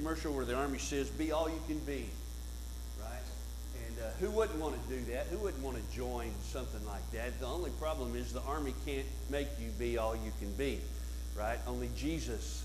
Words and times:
commercial 0.00 0.32
where 0.32 0.46
the 0.46 0.54
Army 0.54 0.78
says, 0.78 1.10
be 1.10 1.30
all 1.30 1.46
you 1.46 1.60
can 1.66 1.78
be, 1.80 2.08
right? 3.02 3.20
And 3.86 3.98
uh, 3.98 4.08
who 4.18 4.30
wouldn't 4.30 4.58
want 4.58 4.74
to 4.82 4.96
do 4.96 5.12
that? 5.12 5.26
Who 5.26 5.36
wouldn't 5.38 5.62
want 5.62 5.76
to 5.76 5.96
join 5.96 6.30
something 6.42 6.84
like 6.86 7.08
that? 7.12 7.38
The 7.38 7.46
only 7.46 7.70
problem 7.72 8.16
is 8.16 8.32
the 8.32 8.40
Army 8.42 8.72
can't 8.86 9.04
make 9.28 9.48
you 9.60 9.68
be 9.78 9.98
all 9.98 10.14
you 10.16 10.32
can 10.38 10.50
be, 10.54 10.80
right? 11.36 11.58
Only 11.66 11.90
Jesus 11.94 12.64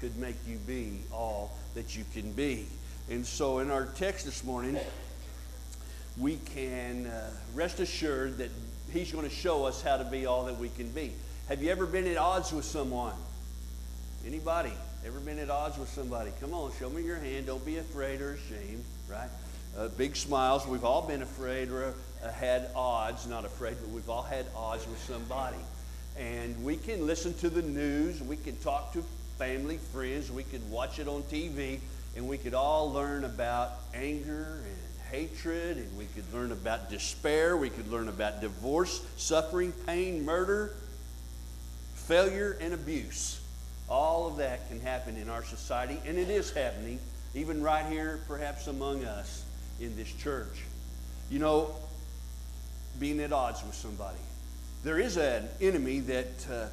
could 0.00 0.16
make 0.16 0.36
you 0.48 0.56
be 0.56 1.00
all 1.12 1.54
that 1.74 1.98
you 1.98 2.04
can 2.14 2.32
be. 2.32 2.66
And 3.10 3.26
so 3.26 3.58
in 3.58 3.70
our 3.70 3.84
text 3.96 4.24
this 4.24 4.42
morning, 4.42 4.78
we 6.16 6.38
can 6.54 7.08
uh, 7.08 7.30
rest 7.54 7.80
assured 7.80 8.38
that 8.38 8.50
He's 8.90 9.12
going 9.12 9.28
to 9.28 9.34
show 9.34 9.66
us 9.66 9.82
how 9.82 9.98
to 9.98 10.04
be 10.04 10.24
all 10.24 10.46
that 10.46 10.58
we 10.58 10.70
can 10.70 10.88
be. 10.92 11.12
Have 11.50 11.62
you 11.62 11.70
ever 11.70 11.84
been 11.84 12.06
at 12.06 12.16
odds 12.16 12.52
with 12.54 12.64
someone? 12.64 13.12
Anybody? 14.26 14.72
Ever 15.06 15.18
been 15.20 15.38
at 15.38 15.48
odds 15.48 15.78
with 15.78 15.88
somebody? 15.88 16.30
Come 16.42 16.52
on, 16.52 16.70
show 16.78 16.90
me 16.90 17.02
your 17.02 17.16
hand. 17.16 17.46
Don't 17.46 17.64
be 17.64 17.78
afraid 17.78 18.20
or 18.20 18.34
ashamed, 18.34 18.84
right? 19.08 19.30
Uh, 19.78 19.88
big 19.88 20.14
smiles. 20.14 20.66
We've 20.66 20.84
all 20.84 21.00
been 21.00 21.22
afraid 21.22 21.70
or 21.70 21.94
uh, 22.22 22.30
had 22.30 22.68
odds, 22.76 23.26
not 23.26 23.46
afraid, 23.46 23.76
but 23.80 23.88
we've 23.90 24.10
all 24.10 24.22
had 24.22 24.44
odds 24.54 24.86
with 24.86 25.02
somebody. 25.04 25.56
And 26.18 26.62
we 26.62 26.76
can 26.76 27.06
listen 27.06 27.32
to 27.38 27.48
the 27.48 27.62
news, 27.62 28.20
we 28.22 28.36
can 28.36 28.56
talk 28.56 28.92
to 28.92 29.02
family, 29.38 29.78
friends, 29.78 30.30
we 30.30 30.42
could 30.42 30.68
watch 30.70 30.98
it 30.98 31.08
on 31.08 31.22
TV, 31.22 31.78
and 32.14 32.28
we 32.28 32.36
could 32.36 32.52
all 32.52 32.92
learn 32.92 33.24
about 33.24 33.70
anger 33.94 34.60
and 34.66 35.10
hatred, 35.10 35.78
and 35.78 35.96
we 35.96 36.04
could 36.14 36.30
learn 36.34 36.52
about 36.52 36.90
despair, 36.90 37.56
we 37.56 37.70
could 37.70 37.90
learn 37.90 38.08
about 38.08 38.42
divorce, 38.42 39.02
suffering, 39.16 39.72
pain, 39.86 40.26
murder, 40.26 40.74
failure, 41.94 42.58
and 42.60 42.74
abuse. 42.74 43.39
All 43.90 44.28
of 44.28 44.36
that 44.36 44.68
can 44.68 44.80
happen 44.80 45.16
in 45.16 45.28
our 45.28 45.42
society, 45.42 45.98
and 46.06 46.16
it 46.16 46.30
is 46.30 46.52
happening, 46.52 47.00
even 47.34 47.62
right 47.62 47.84
here, 47.86 48.20
perhaps 48.28 48.68
among 48.68 49.04
us 49.04 49.44
in 49.80 49.96
this 49.96 50.12
church. 50.12 50.62
You 51.28 51.40
know, 51.40 51.74
being 53.00 53.20
at 53.20 53.32
odds 53.32 53.64
with 53.64 53.74
somebody. 53.74 54.18
There 54.84 54.98
is 54.98 55.16
an 55.16 55.48
enemy 55.60 56.00
that 56.00 56.46
uh, 56.50 56.66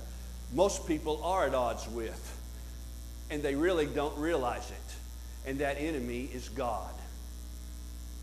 most 0.54 0.88
people 0.88 1.22
are 1.24 1.46
at 1.46 1.54
odds 1.54 1.88
with, 1.90 2.40
and 3.30 3.42
they 3.42 3.56
really 3.56 3.88
don't 3.88 4.18
realize 4.18 4.70
it. 4.70 5.50
And 5.50 5.60
that 5.60 5.78
enemy 5.80 6.30
is 6.34 6.50
God. 6.50 6.94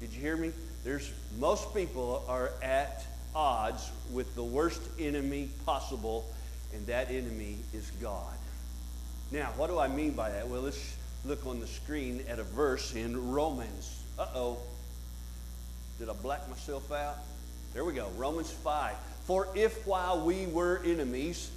Did 0.01 0.13
you 0.13 0.21
hear 0.21 0.37
me? 0.37 0.53
There's 0.85 1.11
most 1.39 1.75
people 1.75 2.25
are 2.29 2.51
at 2.63 3.05
odds 3.35 3.91
with 4.13 4.35
the 4.35 4.45
worst 4.45 4.83
enemy 4.99 5.49
possible, 5.65 6.25
and 6.75 6.87
that 6.87 7.11
enemy 7.11 7.57
is 7.73 7.91
God. 8.03 8.35
Now, 9.31 9.53
what 9.57 9.69
do 9.69 9.79
I 9.79 9.89
mean 9.89 10.13
by 10.13 10.31
that? 10.31 10.49
Well, 10.49 10.63
let's 10.63 10.97
look 11.25 11.47
on 11.47 11.61
the 11.61 11.67
screen 11.67 12.25
at 12.29 12.39
a 12.39 12.45
verse 12.45 12.95
in 12.95 13.31
Romans. 13.31 14.03
Uh 14.19 14.27
oh. 14.35 14.59
Did 15.99 16.09
I 16.09 16.13
black 16.13 16.49
myself 16.49 16.93
out? 16.93 17.19
There 17.73 17.85
we 17.85 17.93
go. 17.93 18.09
Romans 18.17 18.51
5. 18.51 18.95
For 19.27 19.49
if 19.55 19.87
while 19.87 20.25
we 20.25 20.47
were 20.47 20.81
enemies, 20.85 21.51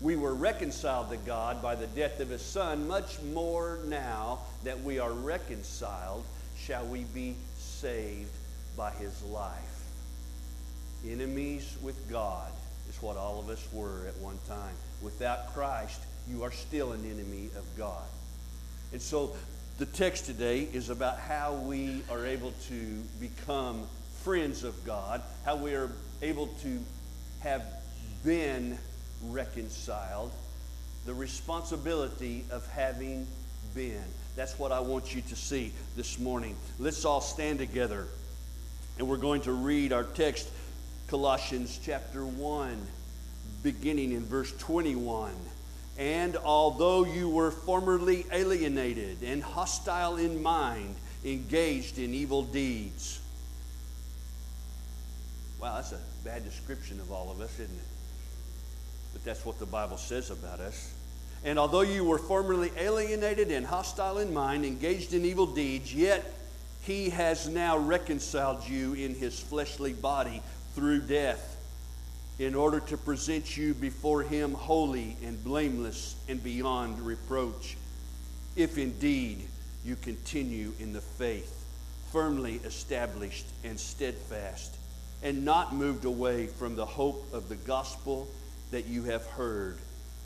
we 0.00 0.16
were 0.16 0.34
reconciled 0.34 1.10
to 1.10 1.16
God 1.16 1.62
by 1.62 1.74
the 1.74 1.86
death 1.88 2.20
of 2.20 2.28
his 2.28 2.42
Son, 2.42 2.86
much 2.86 3.20
more 3.32 3.78
now 3.86 4.40
that 4.64 4.82
we 4.82 4.98
are 4.98 5.12
reconciled, 5.12 6.24
shall 6.58 6.84
we 6.84 7.04
be 7.04 7.34
saved 7.58 8.30
by 8.76 8.90
his 8.92 9.22
life. 9.24 9.84
Enemies 11.08 11.76
with 11.82 12.10
God 12.10 12.50
is 12.88 13.00
what 13.00 13.16
all 13.16 13.38
of 13.38 13.48
us 13.48 13.66
were 13.72 14.06
at 14.06 14.16
one 14.18 14.38
time. 14.48 14.74
Without 15.00 15.54
Christ, 15.54 16.00
you 16.28 16.42
are 16.42 16.52
still 16.52 16.92
an 16.92 17.04
enemy 17.04 17.50
of 17.56 17.64
God. 17.76 18.04
And 18.92 19.00
so 19.00 19.36
the 19.78 19.86
text 19.86 20.26
today 20.26 20.68
is 20.72 20.90
about 20.90 21.18
how 21.18 21.54
we 21.54 22.02
are 22.10 22.24
able 22.24 22.52
to 22.68 23.02
become 23.20 23.86
friends 24.22 24.64
of 24.64 24.84
God, 24.84 25.22
how 25.44 25.56
we 25.56 25.74
are 25.74 25.90
able 26.22 26.48
to 26.62 26.80
have 27.40 27.64
been 28.24 28.78
reconciled, 29.24 30.32
the 31.04 31.14
responsibility 31.14 32.44
of 32.50 32.66
having 32.72 33.26
been. 33.74 34.02
That's 34.34 34.58
what 34.58 34.72
I 34.72 34.80
want 34.80 35.14
you 35.14 35.22
to 35.22 35.36
see 35.36 35.72
this 35.96 36.18
morning. 36.18 36.56
Let's 36.78 37.04
all 37.04 37.20
stand 37.20 37.58
together 37.58 38.06
and 38.98 39.06
we're 39.06 39.18
going 39.18 39.42
to 39.42 39.52
read 39.52 39.92
our 39.92 40.04
text, 40.04 40.48
Colossians 41.08 41.78
chapter 41.84 42.24
1, 42.24 42.86
beginning 43.62 44.12
in 44.12 44.24
verse 44.24 44.52
21. 44.56 45.32
And 45.98 46.36
although 46.36 47.04
you 47.04 47.28
were 47.28 47.50
formerly 47.50 48.26
alienated 48.30 49.22
and 49.22 49.42
hostile 49.42 50.16
in 50.16 50.42
mind, 50.42 50.94
engaged 51.24 51.98
in 51.98 52.12
evil 52.12 52.42
deeds. 52.42 53.20
Wow, 55.60 55.76
that's 55.76 55.92
a 55.92 56.00
bad 56.24 56.44
description 56.44 57.00
of 57.00 57.10
all 57.10 57.30
of 57.30 57.40
us, 57.40 57.52
isn't 57.54 57.64
it? 57.64 57.84
But 59.14 59.24
that's 59.24 59.44
what 59.46 59.58
the 59.58 59.66
Bible 59.66 59.96
says 59.96 60.30
about 60.30 60.60
us. 60.60 60.92
And 61.44 61.58
although 61.58 61.80
you 61.80 62.04
were 62.04 62.18
formerly 62.18 62.70
alienated 62.76 63.50
and 63.50 63.64
hostile 63.64 64.18
in 64.18 64.34
mind, 64.34 64.64
engaged 64.64 65.14
in 65.14 65.24
evil 65.24 65.46
deeds, 65.46 65.94
yet 65.94 66.24
he 66.82 67.10
has 67.10 67.48
now 67.48 67.78
reconciled 67.78 68.68
you 68.68 68.92
in 68.94 69.14
his 69.14 69.40
fleshly 69.40 69.92
body 69.92 70.42
through 70.74 71.00
death 71.02 71.55
in 72.38 72.54
order 72.54 72.80
to 72.80 72.96
present 72.98 73.56
you 73.56 73.72
before 73.74 74.22
him 74.22 74.52
holy 74.52 75.16
and 75.24 75.42
blameless 75.42 76.16
and 76.28 76.42
beyond 76.42 77.00
reproach. 77.00 77.76
If 78.56 78.78
indeed 78.78 79.46
you 79.84 79.96
continue 79.96 80.72
in 80.80 80.92
the 80.92 81.00
faith, 81.00 81.64
firmly 82.12 82.60
established 82.64 83.46
and 83.64 83.78
steadfast, 83.78 84.76
and 85.22 85.44
not 85.44 85.74
moved 85.74 86.04
away 86.04 86.46
from 86.46 86.76
the 86.76 86.86
hope 86.86 87.32
of 87.32 87.48
the 87.48 87.56
gospel 87.56 88.28
that 88.70 88.86
you 88.86 89.04
have 89.04 89.24
heard, 89.26 89.78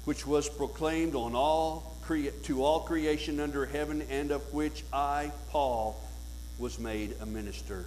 which 0.04 0.27
was 0.27 0.48
proclaimed 0.48 1.15
on 1.15 1.34
all 1.34 1.94
to 2.42 2.65
all 2.65 2.81
creation 2.81 3.38
under 3.38 3.66
heaven, 3.66 4.03
and 4.10 4.32
of 4.32 4.53
which 4.53 4.82
I, 4.92 5.31
Paul, 5.50 5.97
was 6.59 6.81
made 6.81 7.15
a 7.21 7.27
minister. 7.27 7.84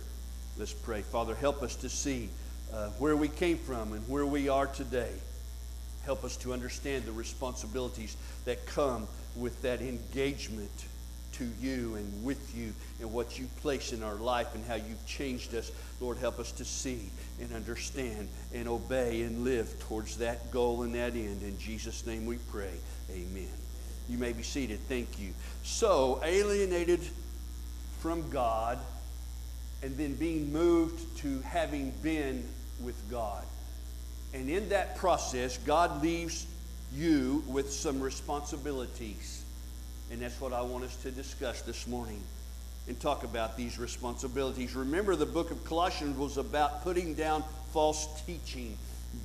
Let's 0.58 0.72
pray. 0.72 1.02
Father, 1.02 1.36
help 1.36 1.62
us 1.62 1.76
to 1.78 1.90
see 1.90 2.30
uh, 2.74 2.88
where 3.00 3.16
we 3.16 3.28
came 3.28 3.58
from 3.58 3.94
and 3.94 4.08
where 4.10 4.26
we 4.26 4.50
are 4.50 4.68
today. 4.68 5.12
Help 6.06 6.24
us 6.24 6.36
to 6.38 6.54
understand 6.54 7.06
the 7.06 7.12
responsibilities 7.12 8.18
that 8.46 8.66
come 8.66 9.08
with 9.36 9.62
that 9.62 9.82
engagement 9.82 10.72
to 11.34 11.48
you 11.60 11.96
and 11.96 12.24
with 12.24 12.56
you 12.56 12.74
and 13.00 13.12
what 13.12 13.40
you 13.40 13.48
place 13.62 13.92
in 13.94 14.04
our 14.04 14.16
life 14.16 14.54
and 14.54 14.64
how 14.66 14.76
you've 14.76 15.06
changed 15.08 15.54
us. 15.56 15.72
Lord, 16.00 16.18
help 16.18 16.40
us 16.40 16.52
to 16.54 16.66
see 16.66 17.10
and 17.42 17.54
understand 17.54 18.28
and 18.54 18.68
obey 18.68 19.22
and 19.22 19.44
live 19.44 19.74
towards 19.88 20.18
that 20.18 20.52
goal 20.52 20.84
and 20.84 20.94
that 20.96 21.14
end. 21.14 21.42
In 21.42 21.58
Jesus' 21.58 22.06
name 22.06 22.26
we 22.26 22.38
pray. 22.52 22.74
Amen. 23.12 23.50
You 24.10 24.18
may 24.18 24.34
be 24.34 24.44
seated. 24.44 24.80
Thank 24.88 25.20
you. 25.20 25.34
So, 25.64 26.20
alienated 26.24 27.00
from 28.00 28.30
God 28.30 28.78
and 29.82 29.98
then 29.98 30.16
being 30.16 30.52
moved 30.52 31.18
to 31.20 31.40
having 31.42 31.92
been 32.04 32.44
with 32.84 33.10
God. 33.10 33.44
And 34.34 34.50
in 34.50 34.70
that 34.70 34.98
process, 34.98 35.58
God 35.60 36.02
leaves 36.02 36.46
you 36.94 37.44
with 37.48 37.72
some 37.72 38.02
responsibilities. 38.02 39.44
And 40.12 40.22
that's 40.22 40.40
what 40.40 40.54
I 40.54 40.62
want 40.62 40.84
us 40.84 40.96
to 40.98 41.12
discuss 41.12 41.62
this 41.62 41.88
morning 41.88 42.22
and 42.88 43.00
talk 43.00 43.24
about 43.24 43.56
these 43.58 43.80
responsibilities. 43.80 44.76
Remember, 44.76 45.16
the 45.16 45.26
book 45.26 45.52
of 45.52 45.64
Colossians 45.66 46.18
was 46.18 46.38
about 46.38 46.84
putting 46.84 47.14
down 47.14 47.44
false 47.72 48.22
teaching 48.26 48.78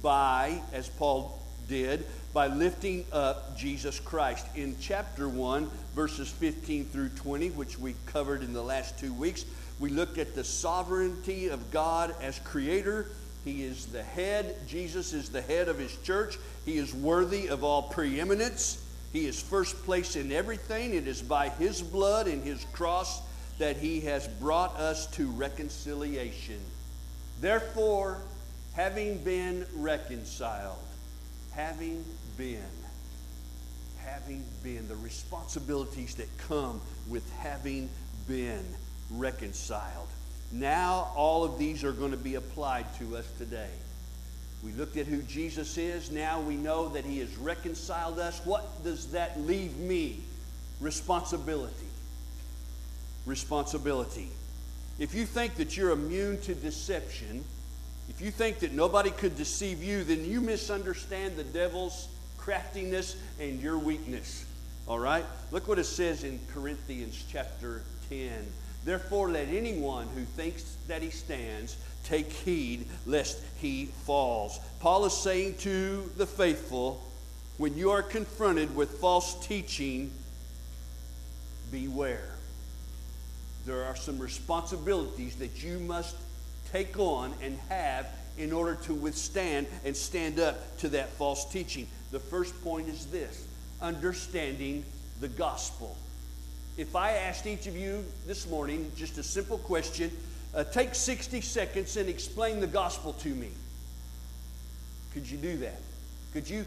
by, 0.02 0.60
as 0.72 0.88
Paul 0.88 1.38
did, 1.68 2.06
by 2.32 2.46
lifting 2.46 3.04
up 3.12 3.56
Jesus 3.56 3.98
Christ. 4.00 4.46
In 4.54 4.76
chapter 4.80 5.28
1, 5.28 5.70
verses 5.94 6.30
15 6.30 6.86
through 6.86 7.10
20, 7.10 7.50
which 7.50 7.78
we 7.78 7.94
covered 8.06 8.42
in 8.42 8.52
the 8.52 8.62
last 8.62 8.98
two 8.98 9.12
weeks, 9.12 9.44
we 9.80 9.90
looked 9.90 10.18
at 10.18 10.34
the 10.34 10.44
sovereignty 10.44 11.48
of 11.48 11.70
God 11.70 12.14
as 12.20 12.38
creator 12.40 13.06
he 13.44 13.62
is 13.62 13.86
the 13.86 14.02
head. 14.02 14.56
Jesus 14.66 15.12
is 15.12 15.30
the 15.30 15.40
head 15.40 15.68
of 15.68 15.78
his 15.78 15.96
church. 15.98 16.38
He 16.64 16.76
is 16.78 16.94
worthy 16.94 17.48
of 17.48 17.64
all 17.64 17.82
preeminence. 17.82 18.84
He 19.12 19.26
is 19.26 19.40
first 19.40 19.76
place 19.84 20.16
in 20.16 20.32
everything. 20.32 20.94
It 20.94 21.08
is 21.08 21.22
by 21.22 21.48
his 21.48 21.80
blood 21.80 22.26
and 22.26 22.42
his 22.42 22.64
cross 22.72 23.22
that 23.58 23.76
he 23.76 24.00
has 24.00 24.28
brought 24.28 24.76
us 24.76 25.06
to 25.12 25.28
reconciliation. 25.30 26.60
Therefore, 27.40 28.18
having 28.74 29.18
been 29.18 29.66
reconciled, 29.74 30.78
having 31.52 32.04
been, 32.36 32.62
having 34.04 34.44
been, 34.62 34.86
the 34.88 34.96
responsibilities 34.96 36.14
that 36.16 36.28
come 36.38 36.80
with 37.08 37.28
having 37.38 37.88
been 38.28 38.64
reconciled. 39.10 40.08
Now, 40.50 41.12
all 41.14 41.44
of 41.44 41.58
these 41.58 41.84
are 41.84 41.92
going 41.92 42.12
to 42.12 42.16
be 42.16 42.36
applied 42.36 42.86
to 42.98 43.16
us 43.16 43.26
today. 43.38 43.68
We 44.64 44.72
looked 44.72 44.96
at 44.96 45.06
who 45.06 45.22
Jesus 45.22 45.78
is. 45.78 46.10
Now 46.10 46.40
we 46.40 46.56
know 46.56 46.88
that 46.88 47.04
He 47.04 47.18
has 47.20 47.36
reconciled 47.36 48.18
us. 48.18 48.40
What 48.44 48.82
does 48.82 49.12
that 49.12 49.38
leave 49.40 49.76
me? 49.76 50.20
Responsibility. 50.80 51.86
responsibility. 53.26 54.28
If 54.98 55.14
you 55.14 55.26
think 55.26 55.56
that 55.56 55.76
you're 55.76 55.90
immune 55.90 56.40
to 56.42 56.54
deception, 56.54 57.44
if 58.08 58.20
you 58.20 58.30
think 58.30 58.60
that 58.60 58.72
nobody 58.72 59.10
could 59.10 59.36
deceive 59.36 59.82
you, 59.82 60.02
then 60.02 60.24
you 60.24 60.40
misunderstand 60.40 61.36
the 61.36 61.44
devil's 61.44 62.08
craftiness 62.38 63.16
and 63.38 63.60
your 63.60 63.78
weakness. 63.78 64.44
All 64.88 64.98
right? 64.98 65.24
Look 65.52 65.68
what 65.68 65.78
it 65.78 65.84
says 65.84 66.24
in 66.24 66.40
Corinthians 66.52 67.24
chapter 67.30 67.82
10. 68.08 68.30
Therefore, 68.84 69.30
let 69.30 69.48
anyone 69.48 70.06
who 70.14 70.24
thinks 70.24 70.76
that 70.86 71.02
he 71.02 71.10
stands 71.10 71.76
take 72.04 72.30
heed 72.32 72.86
lest 73.06 73.38
he 73.60 73.86
falls. 74.04 74.58
Paul 74.80 75.04
is 75.04 75.12
saying 75.12 75.56
to 75.58 76.10
the 76.16 76.26
faithful, 76.26 77.02
when 77.58 77.76
you 77.76 77.90
are 77.90 78.02
confronted 78.02 78.74
with 78.74 78.98
false 78.98 79.34
teaching, 79.46 80.10
beware. 81.70 82.30
There 83.66 83.84
are 83.84 83.96
some 83.96 84.18
responsibilities 84.18 85.36
that 85.36 85.62
you 85.62 85.78
must 85.80 86.16
take 86.72 86.98
on 86.98 87.34
and 87.42 87.58
have 87.68 88.06
in 88.38 88.52
order 88.52 88.76
to 88.76 88.94
withstand 88.94 89.66
and 89.84 89.96
stand 89.96 90.38
up 90.38 90.78
to 90.78 90.88
that 90.90 91.10
false 91.10 91.44
teaching. 91.50 91.86
The 92.12 92.20
first 92.20 92.62
point 92.62 92.88
is 92.88 93.06
this 93.06 93.44
understanding 93.82 94.84
the 95.20 95.28
gospel. 95.28 95.96
If 96.78 96.94
I 96.94 97.10
asked 97.10 97.44
each 97.44 97.66
of 97.66 97.76
you 97.76 98.04
this 98.24 98.48
morning 98.48 98.92
just 98.96 99.18
a 99.18 99.22
simple 99.24 99.58
question, 99.58 100.12
uh, 100.54 100.62
take 100.62 100.94
60 100.94 101.40
seconds 101.40 101.96
and 101.96 102.08
explain 102.08 102.60
the 102.60 102.68
gospel 102.68 103.14
to 103.14 103.28
me. 103.30 103.48
Could 105.12 105.28
you 105.28 105.38
do 105.38 105.56
that? 105.56 105.80
Could 106.32 106.48
you 106.48 106.64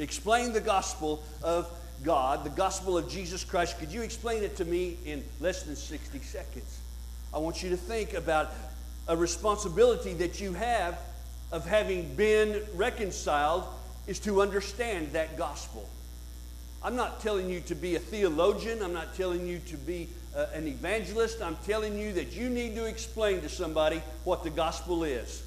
explain 0.00 0.52
the 0.52 0.60
gospel 0.60 1.22
of 1.44 1.70
God, 2.02 2.42
the 2.42 2.50
gospel 2.50 2.98
of 2.98 3.08
Jesus 3.08 3.44
Christ? 3.44 3.78
Could 3.78 3.92
you 3.92 4.02
explain 4.02 4.42
it 4.42 4.56
to 4.56 4.64
me 4.64 4.96
in 5.06 5.22
less 5.40 5.62
than 5.62 5.76
60 5.76 6.18
seconds? 6.18 6.80
I 7.32 7.38
want 7.38 7.62
you 7.62 7.70
to 7.70 7.76
think 7.76 8.14
about 8.14 8.50
a 9.06 9.16
responsibility 9.16 10.12
that 10.14 10.40
you 10.40 10.54
have 10.54 10.98
of 11.52 11.64
having 11.66 12.12
been 12.16 12.60
reconciled 12.74 13.62
is 14.08 14.18
to 14.20 14.42
understand 14.42 15.12
that 15.12 15.38
gospel. 15.38 15.88
I'm 16.84 16.96
not 16.96 17.20
telling 17.20 17.48
you 17.48 17.60
to 17.62 17.74
be 17.74 17.94
a 17.94 18.00
theologian. 18.00 18.82
I'm 18.82 18.92
not 18.92 19.14
telling 19.14 19.46
you 19.46 19.60
to 19.68 19.76
be 19.76 20.08
uh, 20.36 20.46
an 20.54 20.66
evangelist. 20.66 21.40
I'm 21.40 21.56
telling 21.64 21.98
you 21.98 22.12
that 22.14 22.32
you 22.32 22.48
need 22.48 22.74
to 22.74 22.86
explain 22.86 23.40
to 23.42 23.48
somebody 23.48 24.02
what 24.24 24.42
the 24.42 24.50
gospel 24.50 25.04
is. 25.04 25.44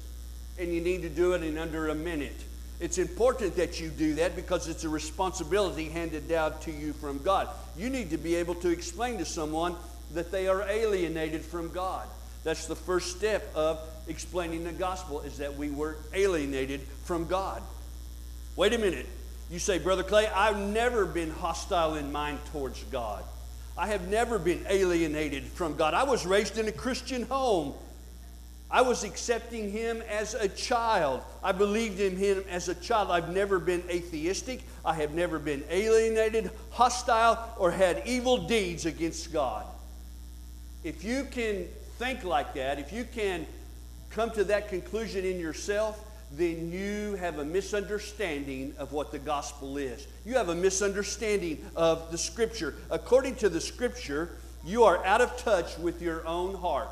And 0.58 0.72
you 0.72 0.80
need 0.80 1.02
to 1.02 1.10
do 1.10 1.34
it 1.34 1.42
in 1.42 1.58
under 1.58 1.88
a 1.88 1.94
minute. 1.94 2.36
It's 2.80 2.98
important 2.98 3.56
that 3.56 3.80
you 3.80 3.88
do 3.88 4.14
that 4.14 4.36
because 4.36 4.68
it's 4.68 4.84
a 4.84 4.88
responsibility 4.88 5.88
handed 5.88 6.28
down 6.28 6.58
to 6.60 6.70
you 6.70 6.92
from 6.94 7.22
God. 7.22 7.48
You 7.76 7.90
need 7.90 8.10
to 8.10 8.18
be 8.18 8.34
able 8.36 8.54
to 8.56 8.68
explain 8.68 9.18
to 9.18 9.24
someone 9.24 9.76
that 10.14 10.30
they 10.30 10.48
are 10.48 10.62
alienated 10.62 11.42
from 11.42 11.70
God. 11.70 12.06
That's 12.44 12.66
the 12.66 12.76
first 12.76 13.16
step 13.16 13.50
of 13.54 13.80
explaining 14.08 14.64
the 14.64 14.72
gospel 14.72 15.20
is 15.22 15.38
that 15.38 15.56
we 15.56 15.70
were 15.70 15.96
alienated 16.14 16.80
from 17.04 17.26
God. 17.26 17.62
Wait 18.56 18.72
a 18.72 18.78
minute. 18.78 19.06
You 19.50 19.58
say, 19.60 19.78
Brother 19.78 20.02
Clay, 20.02 20.26
I've 20.26 20.58
never 20.58 21.06
been 21.06 21.30
hostile 21.30 21.94
in 21.94 22.10
mind 22.10 22.38
towards 22.52 22.82
God. 22.84 23.22
I 23.78 23.86
have 23.88 24.08
never 24.08 24.38
been 24.38 24.64
alienated 24.68 25.44
from 25.44 25.76
God. 25.76 25.94
I 25.94 26.02
was 26.02 26.26
raised 26.26 26.58
in 26.58 26.66
a 26.66 26.72
Christian 26.72 27.22
home. 27.22 27.74
I 28.68 28.82
was 28.82 29.04
accepting 29.04 29.70
Him 29.70 30.02
as 30.08 30.34
a 30.34 30.48
child. 30.48 31.22
I 31.44 31.52
believed 31.52 32.00
in 32.00 32.16
Him 32.16 32.42
as 32.50 32.68
a 32.68 32.74
child. 32.74 33.10
I've 33.10 33.32
never 33.32 33.60
been 33.60 33.84
atheistic. 33.88 34.62
I 34.84 34.94
have 34.94 35.14
never 35.14 35.38
been 35.38 35.62
alienated, 35.70 36.50
hostile, 36.70 37.54
or 37.58 37.70
had 37.70 38.02
evil 38.06 38.38
deeds 38.48 38.84
against 38.86 39.32
God. 39.32 39.64
If 40.82 41.04
you 41.04 41.24
can 41.24 41.66
think 41.98 42.24
like 42.24 42.54
that, 42.54 42.80
if 42.80 42.92
you 42.92 43.04
can 43.04 43.46
come 44.10 44.30
to 44.32 44.44
that 44.44 44.68
conclusion 44.68 45.24
in 45.24 45.38
yourself, 45.38 46.02
then 46.32 46.70
you 46.70 47.14
have 47.16 47.38
a 47.38 47.44
misunderstanding 47.44 48.74
of 48.78 48.92
what 48.92 49.12
the 49.12 49.18
gospel 49.18 49.76
is. 49.76 50.06
You 50.24 50.34
have 50.34 50.48
a 50.48 50.54
misunderstanding 50.54 51.64
of 51.76 52.10
the 52.10 52.18
scripture. 52.18 52.74
According 52.90 53.36
to 53.36 53.48
the 53.48 53.60
scripture, 53.60 54.30
you 54.64 54.84
are 54.84 55.04
out 55.04 55.20
of 55.20 55.36
touch 55.38 55.78
with 55.78 56.02
your 56.02 56.26
own 56.26 56.54
heart. 56.56 56.88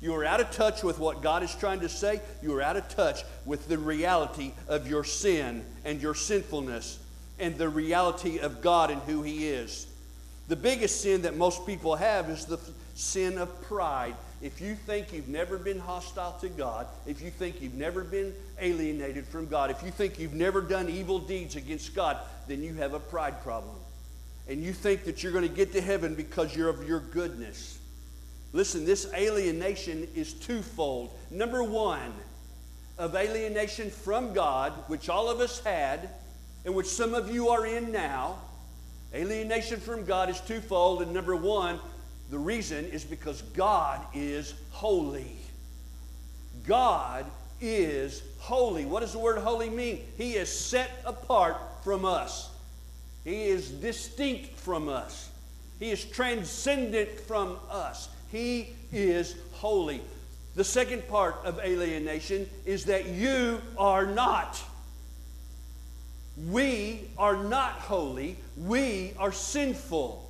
You 0.00 0.14
are 0.14 0.24
out 0.24 0.40
of 0.40 0.50
touch 0.50 0.82
with 0.82 0.98
what 0.98 1.22
God 1.22 1.42
is 1.42 1.54
trying 1.54 1.80
to 1.80 1.88
say. 1.88 2.20
You 2.42 2.54
are 2.54 2.62
out 2.62 2.76
of 2.76 2.88
touch 2.88 3.22
with 3.44 3.68
the 3.68 3.78
reality 3.78 4.52
of 4.68 4.88
your 4.88 5.04
sin 5.04 5.64
and 5.84 6.00
your 6.00 6.14
sinfulness 6.14 6.98
and 7.38 7.56
the 7.58 7.68
reality 7.68 8.38
of 8.38 8.62
God 8.62 8.90
and 8.90 9.02
who 9.02 9.22
He 9.22 9.48
is. 9.48 9.86
The 10.46 10.56
biggest 10.56 11.02
sin 11.02 11.22
that 11.22 11.36
most 11.36 11.66
people 11.66 11.96
have 11.96 12.30
is 12.30 12.46
the 12.46 12.58
sin 12.94 13.38
of 13.38 13.60
pride 13.62 14.14
if 14.40 14.60
you 14.60 14.74
think 14.74 15.12
you've 15.12 15.28
never 15.28 15.58
been 15.58 15.78
hostile 15.78 16.38
to 16.40 16.48
God, 16.48 16.86
if 17.06 17.20
you 17.20 17.30
think 17.30 17.60
you've 17.60 17.74
never 17.74 18.04
been 18.04 18.32
alienated 18.60 19.26
from 19.26 19.46
God, 19.46 19.70
if 19.70 19.82
you 19.82 19.90
think 19.90 20.18
you've 20.18 20.34
never 20.34 20.60
done 20.60 20.88
evil 20.88 21.18
deeds 21.18 21.56
against 21.56 21.94
God, 21.94 22.18
then 22.46 22.62
you 22.62 22.74
have 22.74 22.94
a 22.94 23.00
pride 23.00 23.42
problem. 23.42 23.76
And 24.48 24.62
you 24.62 24.72
think 24.72 25.04
that 25.04 25.22
you're 25.22 25.32
going 25.32 25.46
to 25.46 25.54
get 25.54 25.72
to 25.72 25.80
heaven 25.80 26.14
because 26.14 26.54
you're 26.56 26.68
of 26.68 26.86
your 26.88 27.00
goodness. 27.00 27.78
Listen, 28.52 28.86
this 28.86 29.12
alienation 29.12 30.08
is 30.14 30.32
twofold. 30.32 31.10
Number 31.30 31.62
one, 31.62 32.12
of 32.98 33.14
alienation 33.14 33.90
from 33.90 34.34
God, 34.34 34.72
which 34.88 35.08
all 35.08 35.30
of 35.30 35.38
us 35.40 35.60
had, 35.60 36.10
and 36.64 36.74
which 36.74 36.86
some 36.88 37.14
of 37.14 37.32
you 37.32 37.48
are 37.48 37.64
in 37.64 37.92
now. 37.92 38.38
Alienation 39.14 39.80
from 39.80 40.04
God 40.04 40.28
is 40.28 40.40
twofold. 40.40 41.02
And 41.02 41.12
number 41.12 41.36
one, 41.36 41.78
the 42.30 42.38
reason 42.38 42.84
is 42.86 43.04
because 43.04 43.42
God 43.42 44.00
is 44.14 44.54
holy. 44.70 45.36
God 46.66 47.24
is 47.60 48.22
holy. 48.38 48.84
What 48.84 49.00
does 49.00 49.12
the 49.12 49.18
word 49.18 49.38
holy 49.38 49.70
mean? 49.70 50.00
He 50.16 50.34
is 50.34 50.50
set 50.50 50.90
apart 51.06 51.56
from 51.82 52.04
us. 52.04 52.50
He 53.24 53.44
is 53.44 53.70
distinct 53.70 54.54
from 54.56 54.88
us. 54.88 55.30
He 55.78 55.90
is 55.90 56.04
transcendent 56.04 57.08
from 57.20 57.56
us. 57.70 58.08
He 58.30 58.74
is 58.92 59.36
holy. 59.52 60.02
The 60.54 60.64
second 60.64 61.08
part 61.08 61.36
of 61.44 61.58
alienation 61.60 62.48
is 62.66 62.84
that 62.86 63.06
you 63.06 63.60
are 63.78 64.06
not. 64.06 64.62
We 66.48 67.08
are 67.16 67.36
not 67.36 67.72
holy. 67.72 68.36
We 68.56 69.12
are 69.18 69.32
sinful. 69.32 70.27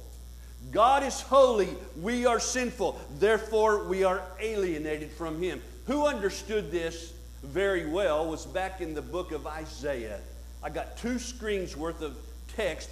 God 0.70 1.02
is 1.02 1.20
holy, 1.20 1.68
we 2.00 2.26
are 2.26 2.40
sinful, 2.40 3.00
therefore 3.18 3.84
we 3.84 4.04
are 4.04 4.22
alienated 4.40 5.10
from 5.10 5.40
Him. 5.40 5.62
Who 5.86 6.06
understood 6.06 6.70
this 6.70 7.14
very 7.42 7.86
well 7.86 8.28
was 8.28 8.44
back 8.44 8.80
in 8.80 8.94
the 8.94 9.02
book 9.02 9.32
of 9.32 9.46
Isaiah. 9.46 10.20
I 10.62 10.70
got 10.70 10.96
two 10.98 11.18
screens 11.18 11.76
worth 11.76 12.02
of 12.02 12.16
text. 12.56 12.90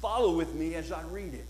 Follow 0.00 0.36
with 0.36 0.54
me 0.54 0.74
as 0.74 0.92
I 0.92 1.02
read 1.02 1.34
it. 1.34 1.46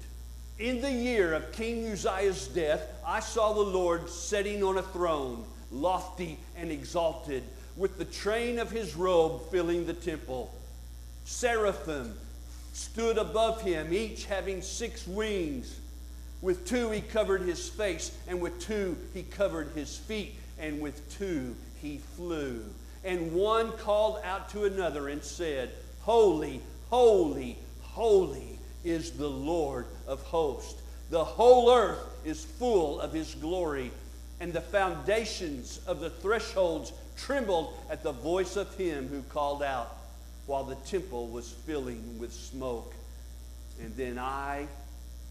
In 0.58 0.80
the 0.80 0.90
year 0.90 1.34
of 1.34 1.52
King 1.52 1.90
Uzziah's 1.90 2.46
death, 2.48 2.82
I 3.04 3.20
saw 3.20 3.52
the 3.52 3.60
Lord 3.60 4.08
sitting 4.08 4.62
on 4.62 4.78
a 4.78 4.82
throne, 4.82 5.44
lofty 5.72 6.38
and 6.56 6.70
exalted, 6.70 7.42
with 7.76 7.98
the 7.98 8.04
train 8.04 8.58
of 8.58 8.70
his 8.70 8.94
robe 8.94 9.50
filling 9.50 9.86
the 9.86 9.94
temple. 9.94 10.54
Seraphim 11.24 12.14
stood 12.72 13.18
above 13.18 13.62
him, 13.62 13.92
each 13.92 14.26
having 14.26 14.62
six 14.62 15.06
wings. 15.06 15.78
With 16.40 16.66
two 16.66 16.90
he 16.90 17.00
covered 17.00 17.42
his 17.42 17.68
face, 17.68 18.16
and 18.26 18.40
with 18.40 18.60
two 18.60 18.96
he 19.14 19.22
covered 19.22 19.68
his 19.74 19.96
feet, 19.96 20.34
and 20.58 20.80
with 20.80 21.16
two 21.18 21.54
he 21.80 21.98
flew. 22.16 22.64
And 23.04 23.32
one 23.32 23.72
called 23.72 24.20
out 24.24 24.50
to 24.50 24.64
another 24.64 25.08
and 25.08 25.22
said, 25.22 25.70
Holy, 26.00 26.60
holy, 26.90 27.58
holy 27.80 28.58
is 28.84 29.12
the 29.12 29.28
Lord 29.28 29.86
of 30.06 30.22
hosts. 30.22 30.80
The 31.10 31.24
whole 31.24 31.70
earth 31.70 32.00
is 32.24 32.44
full 32.44 33.00
of 33.00 33.12
his 33.12 33.34
glory. 33.34 33.90
And 34.40 34.52
the 34.52 34.60
foundations 34.60 35.80
of 35.86 36.00
the 36.00 36.10
thresholds 36.10 36.92
trembled 37.16 37.74
at 37.88 38.02
the 38.02 38.12
voice 38.12 38.56
of 38.56 38.74
him 38.74 39.08
who 39.08 39.22
called 39.22 39.62
out 39.62 39.96
while 40.52 40.64
the 40.64 40.74
temple 40.74 41.28
was 41.28 41.50
filling 41.50 42.18
with 42.18 42.30
smoke. 42.30 42.92
And 43.80 43.96
then 43.96 44.18
I, 44.18 44.66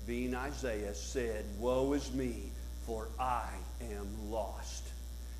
being 0.07 0.33
Isaiah, 0.33 0.95
said, 0.95 1.45
Woe 1.59 1.93
is 1.93 2.11
me, 2.11 2.49
for 2.87 3.07
I 3.19 3.45
am 3.83 4.31
lost. 4.31 4.83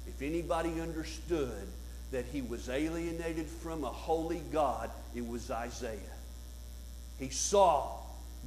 If 0.06 0.22
anybody 0.22 0.80
understood 0.80 1.68
that 2.12 2.26
he 2.26 2.44
was 2.44 2.70
alienated 2.70 3.48
from 3.48 3.84
a 3.84 3.88
holy 3.88 4.44
God, 4.54 4.92
it 5.16 5.28
was 5.28 5.50
Isaiah. 5.50 5.98
He 7.18 7.30
saw 7.30 7.90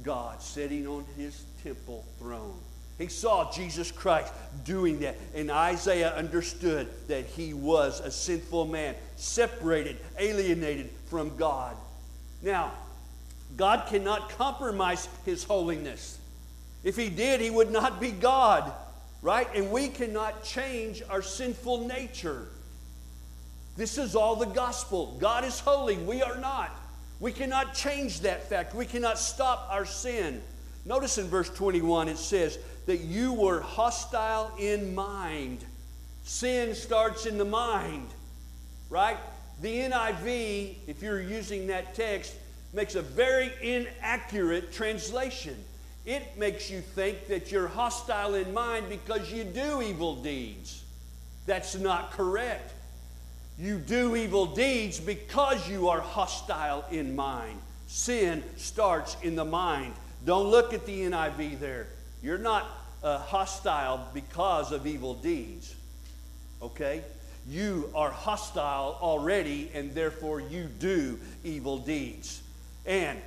God 0.03 0.41
sitting 0.41 0.87
on 0.87 1.03
his 1.17 1.43
temple 1.65 2.05
throne. 2.17 2.61
He 2.97 3.07
saw 3.07 3.51
Jesus 3.51 3.91
Christ 3.91 4.31
doing 4.63 5.01
that. 5.01 5.17
And 5.35 5.51
Isaiah 5.51 6.15
understood 6.15 6.87
that 7.09 7.25
he 7.25 7.53
was 7.53 7.99
a 7.99 8.09
sinful 8.09 8.67
man, 8.67 8.95
separated, 9.17 9.97
alienated 10.17 10.91
from 11.07 11.35
God. 11.37 11.75
Now, 12.41 12.71
God 13.57 13.87
cannot 13.87 14.29
compromise 14.37 15.07
his 15.25 15.43
holiness. 15.43 16.17
If 16.83 16.95
he 16.95 17.09
did, 17.09 17.41
he 17.41 17.49
would 17.49 17.71
not 17.71 17.99
be 17.99 18.11
God, 18.11 18.71
right? 19.21 19.47
And 19.55 19.71
we 19.71 19.87
cannot 19.87 20.43
change 20.43 21.01
our 21.09 21.21
sinful 21.21 21.87
nature. 21.87 22.47
This 23.77 23.97
is 23.97 24.15
all 24.15 24.35
the 24.35 24.45
gospel. 24.45 25.17
God 25.19 25.43
is 25.43 25.59
holy, 25.59 25.97
we 25.97 26.21
are 26.21 26.37
not. 26.37 26.71
We 27.19 27.31
cannot 27.31 27.73
change 27.73 28.21
that 28.21 28.49
fact. 28.49 28.75
We 28.75 28.85
cannot 28.85 29.17
stop 29.17 29.67
our 29.71 29.85
sin. 29.85 30.41
Notice 30.85 31.17
in 31.17 31.27
verse 31.27 31.49
21 31.49 32.09
it 32.09 32.17
says 32.17 32.59
that 32.85 32.97
you 32.97 33.33
were 33.33 33.61
hostile 33.61 34.51
in 34.59 34.93
mind. 34.93 35.63
Sin 36.23 36.75
starts 36.75 37.25
in 37.25 37.37
the 37.37 37.45
mind, 37.45 38.07
right? 38.89 39.17
The 39.61 39.79
NIV, 39.81 40.75
if 40.87 41.01
you're 41.01 41.21
using 41.21 41.67
that 41.67 41.95
text, 41.95 42.33
makes 42.73 42.95
a 42.95 43.01
very 43.01 43.51
inaccurate 43.61 44.73
translation. 44.73 45.55
It 46.05 46.37
makes 46.37 46.69
you 46.69 46.81
think 46.81 47.27
that 47.27 47.51
you're 47.51 47.67
hostile 47.67 48.35
in 48.35 48.53
mind 48.53 48.89
because 48.89 49.31
you 49.31 49.43
do 49.43 49.81
evil 49.81 50.15
deeds. 50.17 50.83
That's 51.45 51.75
not 51.75 52.11
correct. 52.11 52.73
You 53.57 53.77
do 53.77 54.15
evil 54.15 54.45
deeds 54.45 54.99
because 54.99 55.69
you 55.69 55.87
are 55.87 56.01
hostile 56.01 56.83
in 56.91 57.15
mind. 57.15 57.59
Sin 57.87 58.43
starts 58.57 59.15
in 59.23 59.35
the 59.35 59.45
mind. 59.45 59.93
Don't 60.25 60.47
look 60.47 60.73
at 60.73 60.85
the 60.85 60.99
NIV 61.01 61.59
there. 61.59 61.87
You're 62.21 62.37
not 62.37 62.65
uh, 63.01 63.19
hostile 63.19 64.07
because 64.13 64.71
of 64.71 64.85
evil 64.85 65.13
deeds. 65.13 65.73
Okay? 66.61 67.01
You 67.47 67.91
are 67.93 68.09
hostile 68.09 68.97
already, 69.01 69.69
and 69.73 69.93
therefore 69.93 70.39
you 70.39 70.65
do 70.65 71.19
evil 71.43 71.77
deeds. 71.77 72.41
And 72.85 73.19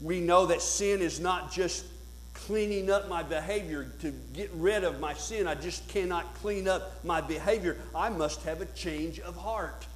we 0.00 0.20
know 0.20 0.46
that 0.46 0.60
sin 0.60 1.00
is 1.00 1.20
not 1.20 1.52
just 1.52 1.86
cleaning 2.34 2.90
up 2.90 3.08
my 3.08 3.22
behavior 3.22 3.86
to 4.00 4.12
get 4.32 4.50
rid 4.54 4.84
of 4.84 5.00
my 5.00 5.14
sin. 5.14 5.46
I 5.46 5.54
just 5.54 5.86
cannot 5.88 6.34
clean 6.36 6.66
up 6.68 7.04
my 7.04 7.20
behavior. 7.20 7.76
I 7.94 8.08
must 8.08 8.42
have 8.42 8.60
a 8.60 8.66
change 8.66 9.20
of 9.20 9.36
heart. 9.36 9.86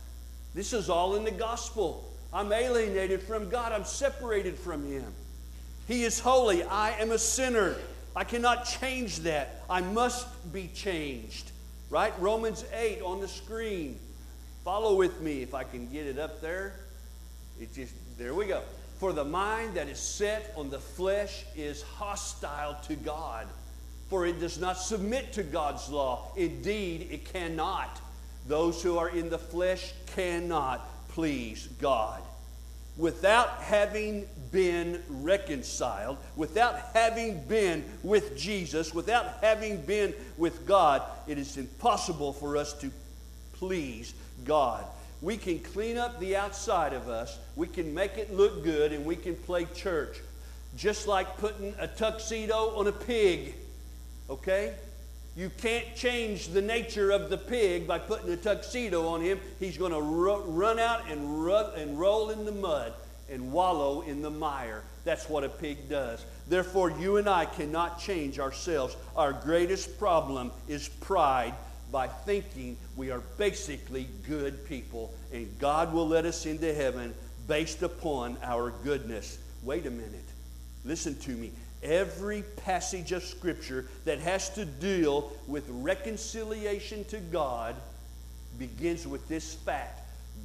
This 0.54 0.72
is 0.72 0.88
all 0.88 1.16
in 1.16 1.24
the 1.24 1.30
gospel. 1.30 2.10
I'm 2.32 2.52
alienated 2.52 3.22
from 3.22 3.48
God, 3.48 3.72
I'm 3.72 3.84
separated 3.84 4.58
from 4.58 4.90
Him. 4.90 5.12
He 5.86 6.04
is 6.04 6.18
holy. 6.18 6.62
I 6.64 6.90
am 6.98 7.12
a 7.12 7.18
sinner. 7.18 7.76
I 8.14 8.24
cannot 8.24 8.64
change 8.64 9.20
that. 9.20 9.62
I 9.68 9.80
must 9.80 10.26
be 10.52 10.68
changed. 10.74 11.52
Right? 11.88 12.12
Romans 12.18 12.64
8 12.74 13.02
on 13.02 13.20
the 13.20 13.28
screen. 13.28 13.98
Follow 14.64 14.96
with 14.96 15.20
me 15.20 15.42
if 15.42 15.54
I 15.54 15.62
can 15.62 15.88
get 15.88 16.06
it 16.06 16.18
up 16.18 16.40
there. 16.40 16.74
It 17.60 17.72
just 17.74 17.94
there 18.18 18.34
we 18.34 18.46
go. 18.46 18.62
For 18.98 19.12
the 19.12 19.24
mind 19.24 19.74
that 19.74 19.88
is 19.88 19.98
set 19.98 20.52
on 20.56 20.70
the 20.70 20.78
flesh 20.78 21.44
is 21.54 21.82
hostile 21.82 22.78
to 22.88 22.96
God, 22.96 23.46
for 24.08 24.26
it 24.26 24.40
does 24.40 24.58
not 24.58 24.78
submit 24.78 25.34
to 25.34 25.42
God's 25.42 25.88
law. 25.90 26.32
Indeed, 26.36 27.08
it 27.10 27.30
cannot. 27.32 28.00
Those 28.48 28.82
who 28.82 28.96
are 28.96 29.10
in 29.10 29.28
the 29.28 29.38
flesh 29.38 29.92
cannot 30.14 30.88
please 31.10 31.68
God. 31.80 32.22
Without 32.96 33.60
having 33.60 34.26
been 34.56 35.02
reconciled, 35.10 36.16
without 36.34 36.78
having 36.94 37.38
been 37.42 37.84
with 38.02 38.38
Jesus, 38.38 38.94
without 38.94 39.26
having 39.42 39.82
been 39.82 40.14
with 40.38 40.66
God, 40.66 41.02
it 41.26 41.36
is 41.36 41.58
impossible 41.58 42.32
for 42.32 42.56
us 42.56 42.72
to 42.80 42.90
please 43.52 44.14
God. 44.46 44.82
We 45.20 45.36
can 45.36 45.58
clean 45.58 45.98
up 45.98 46.18
the 46.20 46.36
outside 46.36 46.94
of 46.94 47.06
us, 47.06 47.38
we 47.54 47.66
can 47.66 47.92
make 47.92 48.16
it 48.16 48.32
look 48.32 48.64
good, 48.64 48.94
and 48.94 49.04
we 49.04 49.14
can 49.14 49.36
play 49.36 49.66
church. 49.74 50.16
Just 50.74 51.06
like 51.06 51.36
putting 51.36 51.74
a 51.78 51.86
tuxedo 51.86 52.78
on 52.78 52.86
a 52.86 52.92
pig, 52.92 53.56
okay? 54.30 54.72
You 55.36 55.50
can't 55.58 55.94
change 55.94 56.48
the 56.48 56.62
nature 56.62 57.10
of 57.10 57.28
the 57.28 57.36
pig 57.36 57.86
by 57.86 57.98
putting 57.98 58.30
a 58.30 58.38
tuxedo 58.38 59.06
on 59.08 59.20
him. 59.20 59.38
He's 59.60 59.76
going 59.76 59.92
to 59.92 60.00
ru- 60.00 60.44
run 60.44 60.78
out 60.78 61.10
and, 61.10 61.44
ru- 61.44 61.72
and 61.76 62.00
roll 62.00 62.30
in 62.30 62.46
the 62.46 62.52
mud 62.52 62.94
and 63.30 63.52
wallow 63.52 64.02
in 64.02 64.22
the 64.22 64.30
mire. 64.30 64.82
That's 65.04 65.28
what 65.28 65.44
a 65.44 65.48
pig 65.48 65.88
does. 65.88 66.24
Therefore, 66.48 66.90
you 66.90 67.16
and 67.16 67.28
I 67.28 67.44
cannot 67.46 67.98
change 67.98 68.38
ourselves. 68.38 68.96
Our 69.16 69.32
greatest 69.32 69.98
problem 69.98 70.52
is 70.68 70.88
pride 70.88 71.54
by 71.92 72.08
thinking 72.08 72.76
we 72.96 73.10
are 73.10 73.20
basically 73.38 74.08
good 74.26 74.66
people 74.68 75.14
and 75.32 75.58
God 75.58 75.92
will 75.92 76.08
let 76.08 76.24
us 76.24 76.46
into 76.46 76.72
heaven 76.74 77.14
based 77.46 77.82
upon 77.82 78.36
our 78.42 78.72
goodness. 78.82 79.38
Wait 79.62 79.86
a 79.86 79.90
minute. 79.90 80.24
Listen 80.84 81.16
to 81.20 81.30
me. 81.30 81.52
Every 81.82 82.42
passage 82.64 83.12
of 83.12 83.22
Scripture 83.22 83.86
that 84.04 84.18
has 84.18 84.48
to 84.50 84.64
deal 84.64 85.32
with 85.46 85.64
reconciliation 85.68 87.04
to 87.06 87.18
God 87.18 87.76
begins 88.58 89.06
with 89.06 89.28
this 89.28 89.54
fact 89.54 90.00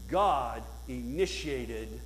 God 0.09 0.61
initiated 0.87 1.99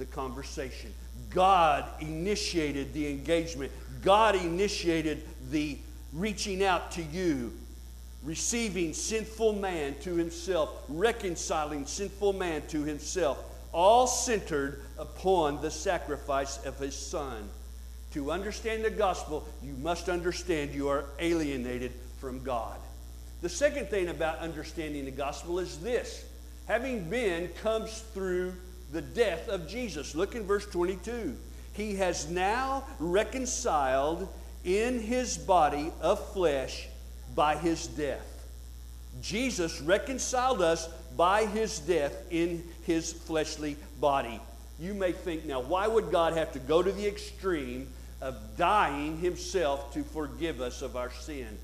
the 0.00 0.06
conversation, 0.06 0.92
God 1.30 1.84
initiated 2.00 2.92
the 2.92 3.08
engagement, 3.08 3.70
God 4.02 4.34
initiated 4.34 5.22
the 5.50 5.78
reaching 6.12 6.64
out 6.64 6.90
to 6.92 7.02
you 7.02 7.52
receiving 8.22 8.92
sinful 8.92 9.54
man 9.54 9.94
to 10.00 10.14
himself, 10.14 10.82
reconciling 10.88 11.86
sinful 11.86 12.32
man 12.34 12.62
to 12.68 12.82
himself, 12.82 13.38
all 13.72 14.06
centered 14.06 14.82
upon 14.98 15.60
the 15.62 15.70
sacrifice 15.70 16.64
of 16.64 16.78
his 16.78 16.94
son. 16.94 17.48
To 18.12 18.32
understand 18.32 18.84
the 18.84 18.90
gospel, 18.90 19.46
you 19.62 19.72
must 19.74 20.08
understand 20.08 20.74
you 20.74 20.88
are 20.88 21.04
alienated 21.18 21.92
from 22.18 22.42
God. 22.42 22.76
The 23.40 23.48
second 23.48 23.88
thing 23.88 24.08
about 24.08 24.40
understanding 24.40 25.04
the 25.04 25.10
gospel 25.12 25.58
is 25.58 25.78
this 25.78 26.24
having 26.66 27.08
been 27.08 27.48
comes 27.62 28.00
through 28.12 28.52
the 28.92 29.02
death 29.02 29.48
of 29.48 29.68
Jesus. 29.68 30.14
Look 30.14 30.34
in 30.34 30.44
verse 30.44 30.66
22. 30.66 31.36
He 31.72 31.94
has 31.96 32.28
now 32.28 32.84
reconciled 32.98 34.28
in 34.64 35.00
his 35.00 35.38
body 35.38 35.92
of 36.00 36.24
flesh 36.32 36.88
by 37.34 37.56
his 37.56 37.86
death. 37.86 38.26
Jesus 39.22 39.80
reconciled 39.80 40.62
us 40.62 40.88
by 41.16 41.46
his 41.46 41.78
death 41.80 42.14
in 42.30 42.62
his 42.86 43.12
fleshly 43.12 43.76
body. 44.00 44.40
You 44.78 44.94
may 44.94 45.12
think, 45.12 45.44
now, 45.44 45.60
why 45.60 45.86
would 45.86 46.10
God 46.10 46.34
have 46.34 46.52
to 46.52 46.58
go 46.58 46.82
to 46.82 46.90
the 46.90 47.06
extreme 47.06 47.88
of 48.20 48.36
dying 48.56 49.18
himself 49.18 49.92
to 49.94 50.02
forgive 50.02 50.60
us 50.60 50.82
of 50.82 50.96
our 50.96 51.12
sin? 51.12 51.58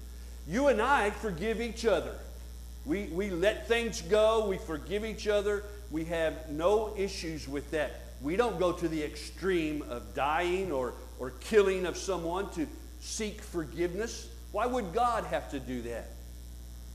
You 0.48 0.68
and 0.68 0.80
I 0.80 1.10
forgive 1.10 1.60
each 1.60 1.86
other. 1.86 2.14
We, 2.84 3.04
we 3.06 3.30
let 3.30 3.66
things 3.66 4.02
go, 4.02 4.48
we 4.48 4.58
forgive 4.58 5.04
each 5.04 5.26
other, 5.26 5.64
we 5.90 6.04
have 6.04 6.50
no 6.50 6.94
issues 6.96 7.48
with 7.48 7.70
that. 7.70 8.00
We 8.22 8.36
don't 8.36 8.58
go 8.58 8.72
to 8.72 8.88
the 8.88 9.02
extreme 9.02 9.82
of 9.88 10.14
dying 10.14 10.72
or, 10.72 10.94
or 11.18 11.30
killing 11.40 11.86
of 11.86 11.96
someone 11.96 12.50
to 12.52 12.66
seek 13.00 13.40
forgiveness. 13.40 14.28
Why 14.52 14.66
would 14.66 14.92
God 14.92 15.24
have 15.24 15.50
to 15.50 15.60
do 15.60 15.82
that? 15.82 16.08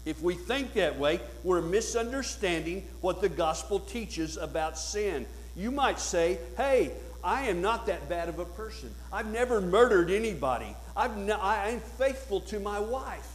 If 0.03 0.21
we 0.21 0.33
think 0.33 0.73
that 0.73 0.97
way, 0.97 1.19
we're 1.43 1.61
misunderstanding 1.61 2.87
what 3.01 3.21
the 3.21 3.29
gospel 3.29 3.79
teaches 3.79 4.35
about 4.35 4.77
sin. 4.77 5.27
You 5.55 5.69
might 5.69 5.99
say, 5.99 6.39
hey, 6.57 6.91
I 7.23 7.43
am 7.43 7.61
not 7.61 7.85
that 7.85 8.09
bad 8.09 8.27
of 8.29 8.39
a 8.39 8.45
person. 8.45 8.89
I've 9.13 9.31
never 9.31 9.61
murdered 9.61 10.09
anybody. 10.09 10.75
I've 10.97 11.17
no, 11.17 11.37
I 11.37 11.69
am 11.69 11.79
faithful 11.79 12.41
to 12.41 12.59
my 12.59 12.79
wife. 12.79 13.27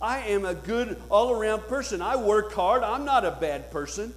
I 0.00 0.18
am 0.18 0.44
a 0.44 0.54
good 0.54 1.00
all 1.10 1.32
around 1.32 1.62
person. 1.62 2.02
I 2.02 2.16
work 2.16 2.52
hard. 2.52 2.82
I'm 2.82 3.04
not 3.04 3.24
a 3.24 3.32
bad 3.32 3.70
person. 3.70 4.14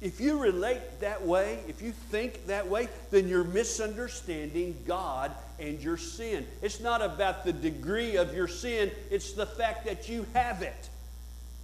If 0.00 0.18
you 0.18 0.38
relate 0.38 1.00
that 1.00 1.26
way, 1.26 1.58
if 1.68 1.82
you 1.82 1.92
think 1.92 2.46
that 2.46 2.68
way, 2.68 2.88
then 3.10 3.28
you're 3.28 3.44
misunderstanding 3.44 4.76
God 4.86 5.30
and 5.58 5.78
your 5.80 5.98
sin. 5.98 6.46
It's 6.62 6.80
not 6.80 7.02
about 7.02 7.44
the 7.44 7.52
degree 7.52 8.16
of 8.16 8.34
your 8.34 8.48
sin, 8.48 8.90
it's 9.10 9.32
the 9.32 9.46
fact 9.46 9.84
that 9.84 10.08
you 10.08 10.24
have 10.32 10.62
it. 10.62 10.88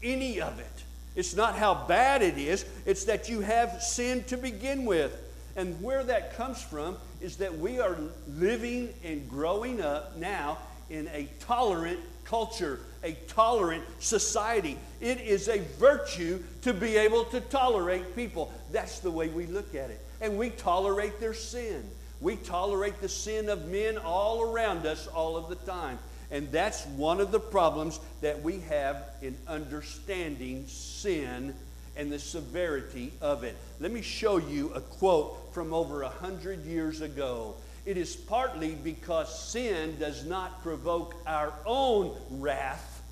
Any 0.03 0.41
of 0.41 0.59
it. 0.59 0.67
It's 1.15 1.35
not 1.35 1.57
how 1.57 1.87
bad 1.89 2.21
it 2.21 2.37
is, 2.37 2.67
it's 2.85 3.05
that 3.05 3.31
you 3.31 3.41
have 3.41 3.83
sin 3.83 4.23
to 4.25 4.37
begin 4.37 4.85
with. 4.85 5.23
And 5.57 5.81
where 5.81 6.05
that 6.05 6.37
comes 6.37 6.63
from 6.63 6.99
is 7.23 7.39
that 7.39 7.59
we 7.59 7.81
are 7.81 7.97
living 8.29 8.93
and 9.03 9.27
growing 9.31 9.81
up 9.81 10.19
now 10.19 10.59
in 10.91 11.09
a 11.09 11.29
tolerant 11.41 12.01
culture, 12.25 12.81
a 13.03 13.13
tolerant 13.29 13.85
society. 14.01 14.77
It 15.01 15.21
is 15.21 15.49
a 15.49 15.61
virtue 15.79 16.43
to 16.63 16.75
be 16.75 16.97
able 16.97 17.25
to 17.27 17.41
tolerate 17.41 18.17
people. 18.17 18.53
That's 18.73 18.99
the 19.01 19.11
way 19.11 19.29
we 19.29 19.47
look 19.47 19.75
at 19.75 19.91
it. 19.91 20.01
And 20.21 20.39
we 20.39 20.51
tolerate 20.51 21.21
their 21.21 21.35
sin. 21.35 21.85
We 22.21 22.37
tolerate 22.37 23.01
the 23.01 23.09
sin 23.09 23.49
of 23.49 23.69
men 23.69 23.99
all 23.99 24.43
around 24.43 24.87
us 24.87 25.07
all 25.07 25.37
of 25.37 25.49
the 25.49 25.57
time. 25.71 25.99
And 26.31 26.51
that's 26.51 26.85
one 26.87 27.21
of 27.21 27.31
the 27.31 27.39
problems 27.39 28.01
that 28.21 28.43
we 28.43 28.61
have 28.61 29.03
in 29.23 29.37
understanding 29.47 30.67
sin 30.67 31.55
and 31.97 32.11
the 32.11 32.19
severity 32.19 33.13
of 33.21 33.45
it. 33.45 33.57
Let 33.81 33.93
me 33.93 34.03
show 34.03 34.39
you 34.39 34.73
a 34.75 34.81
quote 34.81 35.55
from 35.55 35.73
over 35.73 36.03
a 36.03 36.09
hundred 36.09 36.65
years 36.65 37.01
ago. 37.01 37.55
It 37.87 37.97
is 37.97 38.17
partly 38.17 38.75
because 38.75 39.49
sin 39.49 39.97
does 39.99 40.25
not 40.25 40.61
provoke 40.63 41.15
our 41.25 41.53
own 41.65 42.15
wrath 42.31 43.03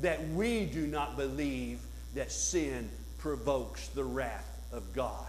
that 0.00 0.28
we 0.30 0.64
do 0.64 0.86
not 0.86 1.16
believe 1.16 1.78
that 2.16 2.32
sin 2.32 2.90
provokes 3.18 3.86
the 3.88 4.02
wrath 4.02 4.60
of 4.72 4.92
God. 4.92 5.26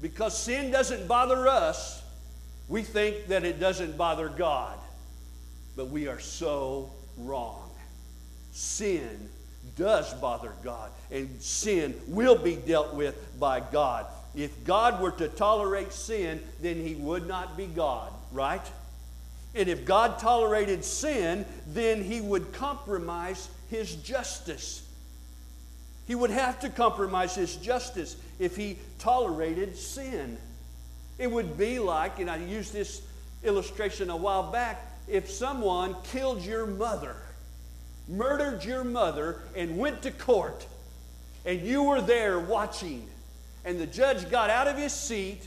Because 0.00 0.38
sin 0.38 0.70
doesn't 0.70 1.08
bother 1.08 1.48
us, 1.48 2.00
we 2.68 2.82
think 2.82 3.26
that 3.26 3.44
it 3.44 3.58
doesn't 3.58 3.96
bother 3.96 4.28
God. 4.28 4.78
But 5.76 5.88
we 5.88 6.06
are 6.06 6.20
so 6.20 6.90
wrong. 7.18 7.70
Sin 8.52 9.28
does 9.76 10.12
bother 10.14 10.52
God, 10.62 10.90
and 11.10 11.40
sin 11.42 11.94
will 12.06 12.36
be 12.36 12.54
dealt 12.54 12.94
with 12.94 13.38
by 13.40 13.60
God. 13.60 14.06
If 14.34 14.64
God 14.64 15.00
were 15.00 15.10
to 15.12 15.28
tolerate 15.28 15.92
sin, 15.92 16.40
then 16.60 16.76
he 16.76 16.94
would 16.94 17.26
not 17.26 17.56
be 17.56 17.66
God, 17.66 18.12
right? 18.32 18.62
And 19.54 19.68
if 19.68 19.84
God 19.84 20.18
tolerated 20.20 20.84
sin, 20.84 21.44
then 21.66 22.04
he 22.04 22.20
would 22.20 22.52
compromise 22.52 23.48
his 23.70 23.96
justice. 23.96 24.86
He 26.06 26.14
would 26.14 26.30
have 26.30 26.60
to 26.60 26.68
compromise 26.68 27.34
his 27.34 27.56
justice 27.56 28.16
if 28.38 28.56
he 28.56 28.78
tolerated 28.98 29.76
sin. 29.76 30.38
It 31.18 31.30
would 31.30 31.58
be 31.58 31.78
like, 31.78 32.18
and 32.18 32.30
I 32.30 32.36
used 32.36 32.72
this 32.72 33.02
illustration 33.42 34.10
a 34.10 34.16
while 34.16 34.50
back, 34.50 34.86
if 35.08 35.30
someone 35.30 35.96
killed 36.04 36.44
your 36.44 36.66
mother, 36.66 37.16
murdered 38.08 38.64
your 38.64 38.84
mother, 38.84 39.40
and 39.56 39.76
went 39.76 40.02
to 40.02 40.10
court, 40.10 40.66
and 41.44 41.60
you 41.60 41.82
were 41.82 42.00
there 42.00 42.38
watching, 42.38 43.08
and 43.64 43.78
the 43.78 43.86
judge 43.86 44.30
got 44.30 44.50
out 44.50 44.68
of 44.68 44.76
his 44.76 44.92
seat 44.92 45.46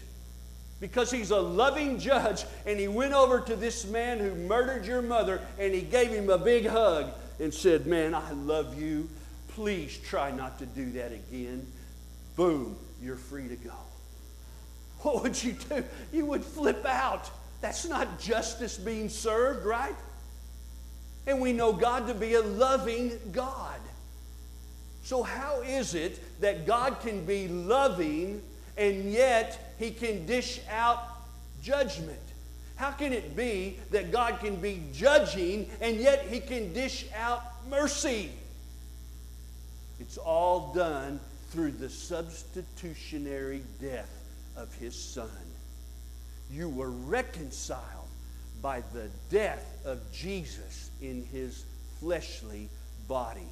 because 0.80 1.10
he's 1.10 1.32
a 1.32 1.40
loving 1.40 1.98
judge. 1.98 2.46
And 2.66 2.80
he 2.80 2.88
went 2.88 3.14
over 3.14 3.40
to 3.40 3.56
this 3.56 3.88
man 3.88 4.20
who 4.20 4.36
murdered 4.36 4.86
your 4.86 5.02
mother 5.02 5.42
and 5.58 5.74
he 5.74 5.82
gave 5.82 6.10
him 6.10 6.30
a 6.30 6.38
big 6.38 6.68
hug 6.68 7.12
and 7.40 7.54
said, 7.54 7.86
Man, 7.86 8.14
I 8.14 8.32
love 8.32 8.80
you. 8.80 9.10
Please 9.50 9.98
try 9.98 10.32
not 10.32 10.60
to 10.60 10.66
do 10.66 10.92
that 10.92 11.12
again. 11.12 11.66
Boom, 12.36 12.76
you're 13.02 13.16
free 13.16 13.48
to 13.48 13.56
go. 13.56 13.74
What 15.02 15.24
would 15.24 15.44
you 15.44 15.54
do? 15.54 15.84
You 16.12 16.26
would 16.28 16.44
flip 16.44 16.86
out. 16.86 17.30
That's 17.62 17.88
not 17.88 18.20
justice 18.20 18.78
being 18.78 19.10
served, 19.10 19.66
right? 19.66 19.96
And 21.28 21.42
we 21.42 21.54
know 21.54 21.74
God 21.74 22.08
to 22.08 22.14
be 22.14 22.34
a 22.36 22.42
loving 22.42 23.20
God. 23.32 23.80
So, 25.04 25.22
how 25.22 25.62
is 25.62 25.96
it 25.96 26.42
that 26.42 26.66
God 26.66 27.00
can 27.02 27.26
be 27.26 27.48
loving 27.48 28.42
and 28.78 29.12
yet 29.12 29.76
he 29.78 29.92
can 29.92 30.26
dish 30.26 30.60
out 30.70 31.00
judgment. 31.62 32.20
How 32.76 32.92
can 32.92 33.14
it 33.14 33.36
be 33.36 33.78
that 33.92 34.12
God 34.12 34.40
can 34.40 34.58
be 34.58 34.82
judging 34.94 35.70
and 35.80 35.98
yet 35.98 36.26
he 36.28 36.40
can 36.40 36.74
dish 36.74 37.06
out 37.16 37.44
mercy? 37.70 38.32
It's 40.00 40.18
all 40.18 40.74
done 40.74 41.20
through 41.52 41.72
the 41.72 41.90
substitutionary 41.90 43.64
death 43.80 44.10
of 44.58 44.74
his 44.76 44.96
son. 44.96 45.30
You 46.52 46.68
were 46.68 46.90
reconciled 46.90 47.80
by 48.62 48.84
the 48.94 49.10
death 49.30 49.66
of 49.86 50.00
Jesus 50.12 50.90
in 51.02 51.26
his 51.32 51.64
fleshly 52.00 52.70
body. 53.08 53.48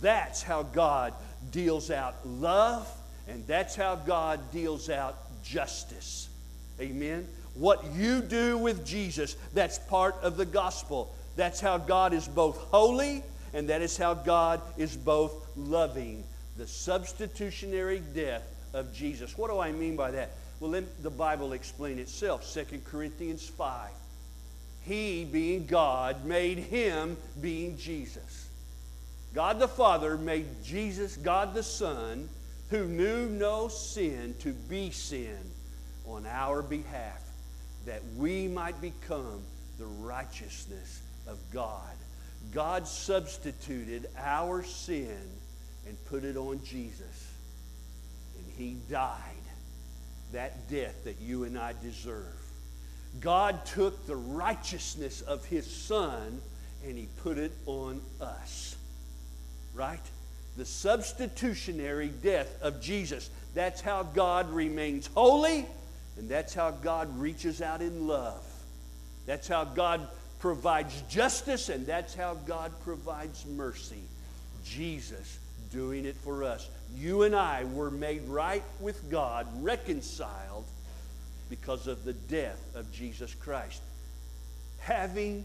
That's 0.00 0.42
how 0.42 0.62
God 0.62 1.14
deals 1.50 1.90
out 1.90 2.26
love 2.26 2.88
and 3.28 3.46
that's 3.46 3.74
how 3.74 3.96
God 3.96 4.40
deals 4.52 4.90
out 4.90 5.16
justice. 5.42 6.28
Amen. 6.80 7.26
What 7.54 7.84
you 7.94 8.20
do 8.20 8.58
with 8.58 8.84
Jesus, 8.84 9.36
that's 9.54 9.78
part 9.78 10.16
of 10.22 10.36
the 10.36 10.44
gospel. 10.44 11.14
That's 11.36 11.60
how 11.60 11.78
God 11.78 12.12
is 12.12 12.28
both 12.28 12.56
holy 12.56 13.22
and 13.52 13.68
that 13.68 13.82
is 13.82 13.96
how 13.96 14.14
God 14.14 14.60
is 14.76 14.96
both 14.96 15.32
loving. 15.56 16.24
The 16.56 16.66
substitutionary 16.66 18.02
death 18.14 18.42
of 18.72 18.92
Jesus. 18.92 19.38
What 19.38 19.50
do 19.50 19.58
I 19.58 19.72
mean 19.72 19.96
by 19.96 20.10
that? 20.10 20.32
Well, 20.60 20.70
let 20.70 21.02
the 21.02 21.10
Bible 21.10 21.52
explain 21.52 21.98
itself. 21.98 22.52
2 22.52 22.80
Corinthians 22.84 23.46
5. 23.46 23.90
He, 24.82 25.24
being 25.24 25.66
God, 25.66 26.24
made 26.24 26.58
him 26.58 27.16
being 27.40 27.76
Jesus. 27.78 28.43
God 29.34 29.58
the 29.58 29.68
Father 29.68 30.16
made 30.16 30.46
Jesus, 30.62 31.16
God 31.16 31.54
the 31.54 31.62
Son, 31.62 32.28
who 32.70 32.86
knew 32.86 33.26
no 33.28 33.68
sin 33.68 34.34
to 34.40 34.52
be 34.52 34.90
sin 34.90 35.38
on 36.06 36.24
our 36.26 36.62
behalf, 36.62 37.20
that 37.84 38.00
we 38.16 38.46
might 38.46 38.80
become 38.80 39.42
the 39.78 39.86
righteousness 39.86 41.02
of 41.26 41.38
God. 41.52 41.80
God 42.52 42.86
substituted 42.86 44.06
our 44.16 44.62
sin 44.62 45.18
and 45.86 46.04
put 46.06 46.24
it 46.24 46.36
on 46.36 46.62
Jesus. 46.64 47.32
And 48.38 48.46
he 48.56 48.76
died 48.88 49.18
that 50.32 50.68
death 50.68 51.04
that 51.04 51.20
you 51.20 51.44
and 51.44 51.58
I 51.58 51.74
deserve. 51.82 52.40
God 53.20 53.64
took 53.66 54.06
the 54.06 54.16
righteousness 54.16 55.22
of 55.22 55.44
his 55.44 55.68
son 55.68 56.40
and 56.86 56.98
he 56.98 57.08
put 57.22 57.38
it 57.38 57.52
on 57.66 58.00
us. 58.20 58.73
Right? 59.74 60.00
the 60.56 60.64
substitutionary 60.64 62.08
death 62.22 62.62
of 62.62 62.80
Jesus. 62.80 63.30
That's 63.54 63.80
how 63.80 64.02
God 64.02 64.50
remains 64.52 65.08
holy, 65.14 65.66
and 66.16 66.28
that's 66.28 66.54
how 66.54 66.70
God 66.70 67.18
reaches 67.18 67.60
out 67.60 67.80
in 67.82 68.06
love. 68.06 68.44
That's 69.26 69.48
how 69.48 69.64
God 69.64 70.06
provides 70.38 71.02
justice, 71.08 71.68
and 71.68 71.86
that's 71.86 72.14
how 72.14 72.34
God 72.46 72.72
provides 72.84 73.44
mercy. 73.46 74.02
Jesus 74.64 75.38
doing 75.72 76.04
it 76.04 76.16
for 76.16 76.44
us. 76.44 76.68
You 76.96 77.22
and 77.22 77.34
I 77.34 77.64
were 77.64 77.90
made 77.90 78.22
right 78.28 78.62
with 78.80 79.10
God, 79.10 79.46
reconciled 79.62 80.64
because 81.50 81.86
of 81.86 82.04
the 82.04 82.12
death 82.12 82.60
of 82.74 82.90
Jesus 82.92 83.34
Christ. 83.34 83.82
Having 84.78 85.44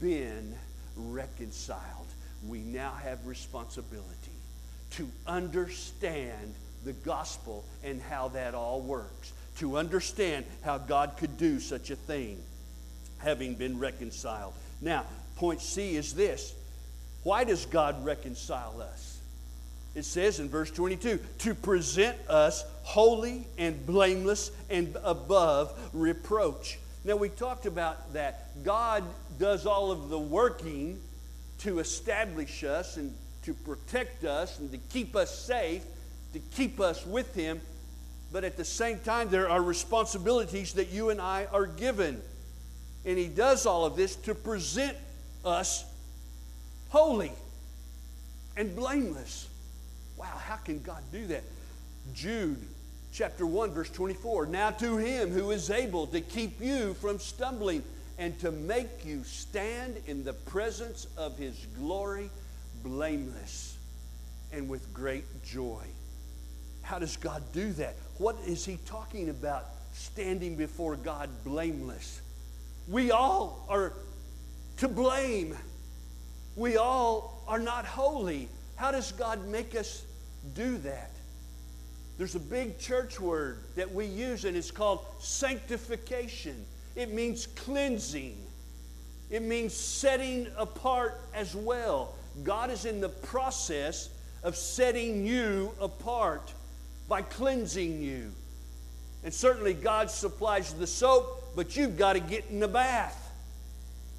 been 0.00 0.54
reconciled, 0.96 2.06
we 2.46 2.60
now 2.60 2.92
have 3.02 3.26
responsibility 3.26 4.06
to 4.92 5.08
understand 5.26 6.54
the 6.84 6.92
gospel 6.92 7.64
and 7.84 8.00
how 8.00 8.28
that 8.28 8.54
all 8.54 8.80
works, 8.80 9.32
to 9.58 9.76
understand 9.76 10.44
how 10.62 10.78
God 10.78 11.12
could 11.18 11.36
do 11.36 11.60
such 11.60 11.90
a 11.90 11.96
thing, 11.96 12.38
having 13.18 13.54
been 13.54 13.78
reconciled. 13.78 14.54
Now, 14.80 15.04
point 15.36 15.60
C 15.60 15.96
is 15.96 16.14
this 16.14 16.54
why 17.22 17.44
does 17.44 17.66
God 17.66 18.04
reconcile 18.04 18.80
us? 18.80 19.18
It 19.94 20.04
says 20.04 20.40
in 20.40 20.48
verse 20.48 20.70
22 20.70 21.18
to 21.38 21.54
present 21.54 22.16
us 22.28 22.64
holy 22.82 23.44
and 23.58 23.84
blameless 23.84 24.50
and 24.70 24.96
above 25.02 25.78
reproach. 25.92 26.78
Now, 27.04 27.16
we 27.16 27.28
talked 27.28 27.66
about 27.66 28.12
that. 28.12 28.62
God 28.62 29.04
does 29.38 29.66
all 29.66 29.90
of 29.90 30.10
the 30.10 30.18
working 30.18 31.00
to 31.60 31.78
establish 31.78 32.64
us 32.64 32.96
and 32.96 33.14
to 33.42 33.54
protect 33.54 34.24
us 34.24 34.58
and 34.58 34.70
to 34.72 34.78
keep 34.78 35.16
us 35.16 35.36
safe, 35.36 35.82
to 36.32 36.38
keep 36.38 36.80
us 36.80 37.06
with 37.06 37.34
Him. 37.34 37.60
But 38.32 38.44
at 38.44 38.56
the 38.56 38.64
same 38.64 38.98
time, 39.00 39.28
there 39.28 39.48
are 39.48 39.62
responsibilities 39.62 40.74
that 40.74 40.90
you 40.90 41.10
and 41.10 41.20
I 41.20 41.46
are 41.52 41.66
given. 41.66 42.20
And 43.04 43.18
He 43.18 43.28
does 43.28 43.66
all 43.66 43.84
of 43.84 43.96
this 43.96 44.16
to 44.16 44.34
present 44.34 44.96
us 45.44 45.84
holy 46.90 47.32
and 48.56 48.74
blameless. 48.76 49.48
Wow, 50.16 50.26
how 50.38 50.56
can 50.56 50.82
God 50.82 51.02
do 51.12 51.26
that? 51.28 51.42
Jude 52.14 52.58
chapter 53.12 53.46
1, 53.46 53.70
verse 53.70 53.90
24. 53.90 54.46
Now 54.46 54.70
to 54.70 54.96
Him 54.96 55.30
who 55.30 55.50
is 55.50 55.70
able 55.70 56.06
to 56.08 56.20
keep 56.20 56.60
you 56.60 56.94
from 56.94 57.18
stumbling 57.18 57.82
and 58.20 58.38
to 58.38 58.52
make 58.52 59.06
you 59.06 59.24
stand 59.24 59.96
in 60.06 60.22
the 60.22 60.34
presence 60.34 61.06
of 61.16 61.38
His 61.38 61.56
glory 61.78 62.30
blameless 62.84 63.78
and 64.52 64.68
with 64.68 64.92
great 64.92 65.24
joy. 65.42 65.82
How 66.82 66.98
does 66.98 67.16
God 67.16 67.42
do 67.54 67.72
that? 67.72 67.96
What 68.18 68.36
is 68.46 68.62
He 68.66 68.78
talking 68.84 69.30
about 69.30 69.64
standing 69.94 70.54
before 70.54 70.96
God 70.96 71.30
blameless? 71.44 72.20
We 72.88 73.10
all 73.10 73.64
are 73.70 73.94
to 74.76 74.88
blame. 74.88 75.56
We 76.56 76.76
all 76.76 77.42
are 77.48 77.58
not 77.58 77.86
holy. 77.86 78.50
How 78.76 78.90
does 78.90 79.12
God 79.12 79.48
make 79.48 79.74
us 79.74 80.04
do 80.54 80.76
that? 80.78 81.10
There's 82.18 82.34
a 82.34 82.40
big 82.40 82.78
church 82.78 83.18
word 83.18 83.60
that 83.76 83.94
we 83.94 84.04
use, 84.04 84.44
and 84.44 84.58
it's 84.58 84.70
called 84.70 85.06
sanctification. 85.20 86.66
It 87.00 87.14
means 87.14 87.46
cleansing, 87.46 88.36
it 89.30 89.40
means 89.40 89.72
setting 89.72 90.48
apart 90.58 91.18
as 91.32 91.54
well. 91.54 92.14
God 92.44 92.70
is 92.70 92.84
in 92.84 93.00
the 93.00 93.08
process 93.08 94.10
of 94.42 94.54
setting 94.54 95.24
you 95.24 95.72
apart 95.80 96.52
by 97.08 97.22
cleansing 97.22 98.02
you. 98.02 98.30
And 99.24 99.32
certainly, 99.32 99.72
God 99.72 100.10
supplies 100.10 100.74
the 100.74 100.86
soap, 100.86 101.54
but 101.56 101.74
you've 101.74 101.96
got 101.96 102.12
to 102.12 102.20
get 102.20 102.44
in 102.50 102.60
the 102.60 102.68
bath. 102.68 103.32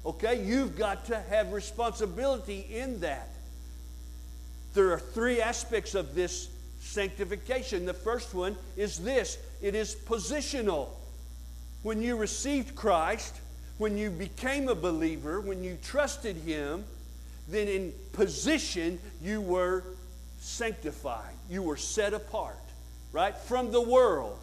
Okay? 0.04 0.44
You've 0.44 0.76
got 0.76 1.04
to 1.06 1.20
have 1.30 1.52
responsibility 1.52 2.66
in 2.68 2.98
that. 2.98 3.28
There 4.74 4.90
are 4.90 4.98
three 4.98 5.40
aspects 5.40 5.94
of 5.94 6.16
this 6.16 6.48
sanctification. 6.80 7.86
The 7.86 7.94
first 7.94 8.34
one 8.34 8.56
is 8.76 8.98
this 8.98 9.38
it 9.60 9.76
is 9.76 9.94
positional. 9.94 10.88
When 11.82 12.00
you 12.00 12.16
received 12.16 12.74
Christ, 12.76 13.34
when 13.78 13.98
you 13.98 14.10
became 14.10 14.68
a 14.68 14.74
believer, 14.74 15.40
when 15.40 15.64
you 15.64 15.76
trusted 15.82 16.36
Him, 16.36 16.84
then 17.48 17.68
in 17.68 17.92
position 18.12 18.98
you 19.20 19.40
were 19.40 19.84
sanctified. 20.40 21.34
You 21.50 21.62
were 21.62 21.76
set 21.76 22.14
apart, 22.14 22.56
right? 23.12 23.36
From 23.36 23.72
the 23.72 23.80
world. 23.80 24.38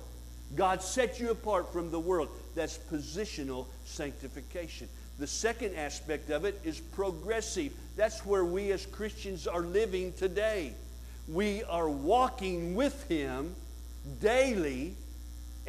God 0.56 0.82
set 0.82 1.20
you 1.20 1.30
apart 1.32 1.72
from 1.72 1.92
the 1.92 2.00
world. 2.00 2.30
That's 2.56 2.78
positional 2.92 3.68
sanctification. 3.86 4.90
The 5.20 5.28
second 5.28 5.76
aspect 5.76 6.30
of 6.30 6.46
it 6.46 6.60
is 6.64 6.80
progressive. 6.80 7.74
That's 7.96 8.26
where 8.26 8.46
we 8.46 8.72
as 8.72 8.86
Christians 8.86 9.48
are 9.48 9.62
living 9.62 10.14
today. 10.14 10.74
We 11.28 11.64
are 11.64 11.90
walking 11.90 12.76
with 12.76 13.08
Him 13.08 13.54
daily, 14.22 14.96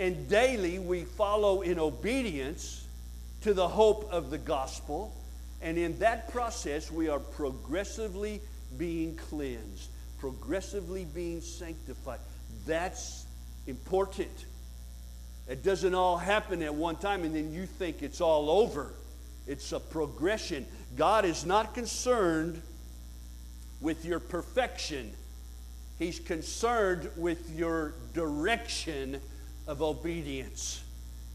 and 0.01 0.31
daily 0.31 0.79
we 0.79 1.05
follow 1.05 1.61
in 1.61 1.79
obedience 1.79 2.87
to 3.43 3.53
the 3.53 3.69
hope 3.69 4.11
of 4.11 4.31
the 4.31 4.39
gospel. 4.39 5.15
And 5.61 5.77
in 5.77 5.99
that 5.99 6.33
process, 6.33 6.91
we 6.91 7.11
are 7.11 7.19
progressively 7.21 8.41
being 8.79 9.15
cleansed, 9.17 9.91
progressively 10.19 11.05
being 11.05 11.43
sanctified. 11.43 12.21
That's 12.67 13.27
important. 13.67 14.47
It 15.47 15.63
doesn't 15.63 15.95
all 15.95 16.17
happen 16.17 16.63
at 16.63 16.75
one 16.75 16.97
time 16.97 17.23
and 17.25 17.37
then 17.37 17.53
you 17.53 17.67
think 17.67 18.03
it's 18.03 18.23
all 18.23 18.49
over. 18.49 18.95
It's 19.47 19.73
a 19.73 19.81
progression. 19.81 20.65
God 20.97 21.27
is 21.27 21.45
not 21.45 21.75
concerned 21.75 22.63
with 23.83 24.07
your 24.07 24.19
perfection, 24.21 25.13
He's 25.99 26.19
concerned 26.19 27.11
with 27.17 27.55
your 27.55 27.93
direction 28.15 29.21
of 29.71 29.83
obedience. 29.83 30.83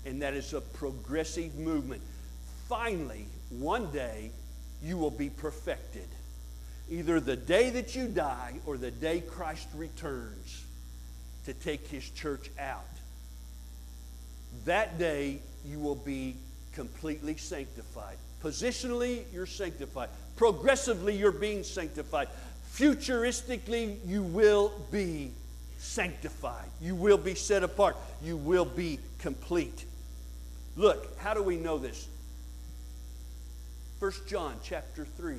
And 0.05 0.21
that 0.21 0.33
is 0.33 0.53
a 0.53 0.59
progressive 0.59 1.55
movement. 1.55 2.01
Finally, 2.67 3.25
one 3.49 3.89
day, 3.91 4.29
you 4.83 4.97
will 4.97 5.09
be 5.09 5.29
perfected. 5.29 6.07
Either 6.89 7.19
the 7.19 7.37
day 7.37 7.69
that 7.71 7.95
you 7.95 8.07
die 8.07 8.55
or 8.65 8.77
the 8.77 8.91
day 8.91 9.21
Christ 9.21 9.69
returns 9.73 10.65
to 11.45 11.53
take 11.53 11.87
his 11.87 12.07
church 12.09 12.51
out. 12.59 12.83
That 14.65 14.99
day, 14.99 15.39
you 15.65 15.79
will 15.79 15.95
be 15.95 16.35
completely 16.73 17.37
sanctified. 17.37 18.17
Positionally, 18.43 19.23
you're 19.33 19.45
sanctified. 19.45 20.09
Progressively, 20.35 21.15
you're 21.15 21.31
being 21.31 21.63
sanctified. 21.63 22.27
Futuristically, 22.73 23.97
you 24.05 24.23
will 24.23 24.73
be 24.91 25.31
sanctified. 25.85 26.69
You 26.81 26.95
will 26.95 27.17
be 27.17 27.35
set 27.35 27.63
apart. 27.63 27.95
You 28.23 28.37
will 28.37 28.65
be 28.65 28.99
complete. 29.19 29.85
Look, 30.75 31.17
how 31.19 31.33
do 31.33 31.41
we 31.41 31.57
know 31.57 31.77
this? 31.77 32.07
1 33.99 34.11
John 34.27 34.55
chapter 34.63 35.05
3, 35.05 35.37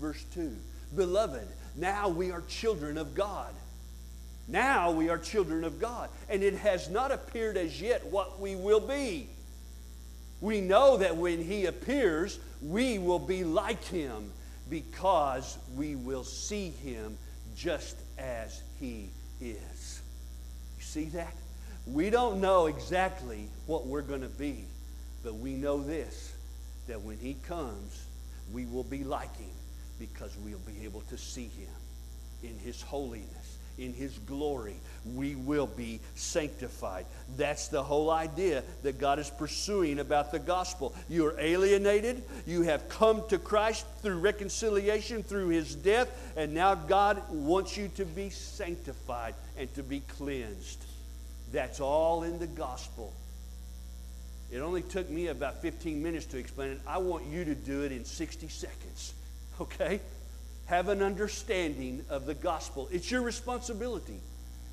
verse 0.00 0.22
2. 0.34 0.54
Beloved, 0.94 1.46
now 1.76 2.08
we 2.08 2.30
are 2.30 2.42
children 2.42 2.98
of 2.98 3.14
God. 3.14 3.52
Now 4.46 4.90
we 4.90 5.08
are 5.08 5.18
children 5.18 5.64
of 5.64 5.80
God. 5.80 6.10
And 6.28 6.42
it 6.42 6.54
has 6.54 6.90
not 6.90 7.10
appeared 7.10 7.56
as 7.56 7.80
yet 7.80 8.04
what 8.06 8.40
we 8.40 8.56
will 8.56 8.80
be. 8.80 9.28
We 10.40 10.60
know 10.60 10.98
that 10.98 11.16
when 11.16 11.42
He 11.42 11.64
appears, 11.66 12.38
we 12.60 12.98
will 12.98 13.18
be 13.18 13.44
like 13.44 13.82
Him 13.84 14.30
because 14.68 15.56
we 15.74 15.96
will 15.96 16.24
see 16.24 16.70
Him 16.70 17.16
just 17.56 17.96
as 18.18 18.62
He 18.78 19.08
is. 19.40 19.73
See 20.94 21.06
that? 21.06 21.34
We 21.88 22.08
don't 22.08 22.40
know 22.40 22.66
exactly 22.66 23.48
what 23.66 23.84
we're 23.84 24.00
going 24.00 24.20
to 24.20 24.28
be, 24.28 24.64
but 25.24 25.34
we 25.34 25.54
know 25.54 25.82
this 25.82 26.32
that 26.86 27.00
when 27.00 27.18
He 27.18 27.34
comes, 27.48 28.06
we 28.52 28.64
will 28.66 28.84
be 28.84 29.02
like 29.02 29.36
Him 29.36 29.50
because 29.98 30.30
we'll 30.44 30.60
be 30.60 30.84
able 30.84 31.00
to 31.10 31.18
see 31.18 31.50
Him 31.58 31.74
in 32.44 32.56
His 32.60 32.80
holiness 32.80 33.54
in 33.78 33.92
His 33.92 34.18
glory, 34.18 34.76
we 35.14 35.34
will 35.34 35.66
be 35.66 36.00
sanctified. 36.14 37.06
That's 37.36 37.68
the 37.68 37.82
whole 37.82 38.10
idea 38.10 38.62
that 38.82 38.98
God 38.98 39.18
is 39.18 39.30
pursuing 39.30 39.98
about 39.98 40.32
the 40.32 40.38
gospel. 40.38 40.94
You 41.08 41.26
are 41.26 41.38
alienated, 41.38 42.22
you 42.46 42.62
have 42.62 42.88
come 42.88 43.22
to 43.28 43.38
Christ 43.38 43.86
through 44.02 44.18
reconciliation, 44.18 45.22
through 45.22 45.48
His 45.48 45.74
death, 45.74 46.08
and 46.36 46.54
now 46.54 46.74
God 46.74 47.22
wants 47.30 47.76
you 47.76 47.88
to 47.96 48.04
be 48.04 48.30
sanctified 48.30 49.34
and 49.56 49.72
to 49.74 49.82
be 49.82 50.00
cleansed. 50.00 50.83
That's 51.54 51.80
all 51.80 52.24
in 52.24 52.38
the 52.38 52.46
gospel. 52.46 53.12
It 54.52 54.58
only 54.58 54.82
took 54.82 55.08
me 55.08 55.28
about 55.28 55.62
15 55.62 56.02
minutes 56.02 56.26
to 56.26 56.36
explain 56.36 56.72
it. 56.72 56.80
I 56.86 56.98
want 56.98 57.24
you 57.26 57.44
to 57.46 57.54
do 57.54 57.82
it 57.82 57.92
in 57.92 58.04
60 58.04 58.48
seconds. 58.48 59.14
Okay? 59.60 60.00
have 60.66 60.88
an 60.88 61.02
understanding 61.02 62.04
of 62.08 62.26
the 62.26 62.34
gospel. 62.34 62.88
It's 62.90 63.10
your 63.10 63.22
responsibility. 63.22 64.18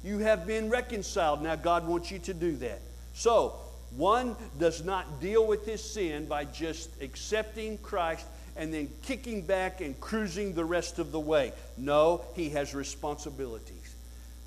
You 0.03 0.19
have 0.19 0.47
been 0.47 0.69
reconciled. 0.69 1.43
Now, 1.43 1.55
God 1.55 1.87
wants 1.87 2.11
you 2.11 2.19
to 2.19 2.33
do 2.33 2.55
that. 2.57 2.79
So, 3.13 3.55
one 3.95 4.35
does 4.57 4.83
not 4.83 5.19
deal 5.19 5.45
with 5.45 5.65
his 5.65 5.83
sin 5.83 6.25
by 6.25 6.45
just 6.45 6.89
accepting 7.01 7.77
Christ 7.79 8.25
and 8.55 8.73
then 8.73 8.89
kicking 9.03 9.41
back 9.41 9.81
and 9.81 9.99
cruising 9.99 10.53
the 10.53 10.65
rest 10.65 10.97
of 10.97 11.11
the 11.11 11.19
way. 11.19 11.51
No, 11.77 12.23
he 12.35 12.49
has 12.49 12.73
responsibilities. 12.73 13.80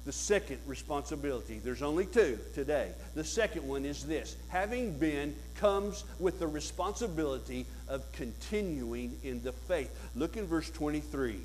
The 0.04 0.12
second 0.12 0.58
responsibility, 0.66 1.60
there's 1.64 1.80
only 1.80 2.04
two 2.04 2.38
today. 2.54 2.90
The 3.14 3.24
second 3.24 3.66
one 3.66 3.86
is 3.86 4.04
this 4.04 4.36
having 4.48 4.98
been 4.98 5.34
comes 5.56 6.04
with 6.18 6.38
the 6.38 6.46
responsibility 6.46 7.64
of 7.88 8.10
continuing 8.12 9.16
in 9.22 9.42
the 9.42 9.52
faith. 9.52 9.90
Look 10.14 10.36
in 10.36 10.46
verse 10.46 10.68
23. 10.70 11.40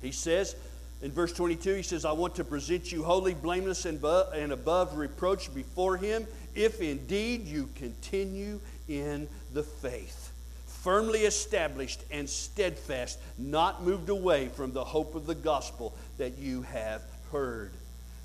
He 0.00 0.12
says, 0.12 0.54
in 1.02 1.10
verse 1.10 1.32
22, 1.32 1.74
he 1.74 1.82
says, 1.82 2.04
I 2.04 2.12
want 2.12 2.36
to 2.36 2.44
present 2.44 2.92
you 2.92 3.02
holy, 3.02 3.34
blameless, 3.34 3.86
and 3.86 4.02
above 4.04 4.96
reproach 4.96 5.52
before 5.52 5.96
him, 5.96 6.26
if 6.54 6.80
indeed 6.80 7.44
you 7.46 7.68
continue 7.74 8.60
in 8.88 9.28
the 9.52 9.62
faith, 9.64 10.32
firmly 10.66 11.20
established 11.20 12.02
and 12.10 12.28
steadfast, 12.28 13.18
not 13.36 13.82
moved 13.82 14.08
away 14.08 14.48
from 14.48 14.72
the 14.72 14.84
hope 14.84 15.14
of 15.14 15.26
the 15.26 15.34
gospel 15.34 15.94
that 16.18 16.38
you 16.38 16.62
have 16.62 17.02
heard. 17.32 17.72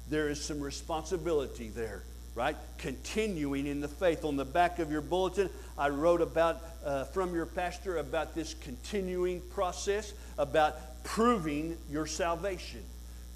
There 0.09 0.29
is 0.29 0.43
some 0.43 0.59
responsibility 0.59 1.69
there 1.69 2.03
right? 2.35 2.55
Continuing 2.77 3.67
in 3.67 3.79
the 3.81 3.87
faith. 3.87 4.25
On 4.25 4.35
the 4.35 4.45
back 4.45 4.79
of 4.79 4.91
your 4.91 5.01
bulletin, 5.01 5.49
I 5.77 5.89
wrote 5.89 6.21
about, 6.21 6.61
uh, 6.83 7.05
from 7.05 7.33
your 7.33 7.45
pastor, 7.45 7.97
about 7.97 8.35
this 8.35 8.55
continuing 8.55 9.41
process, 9.51 10.13
about 10.37 11.03
proving 11.03 11.77
your 11.91 12.05
salvation. 12.05 12.83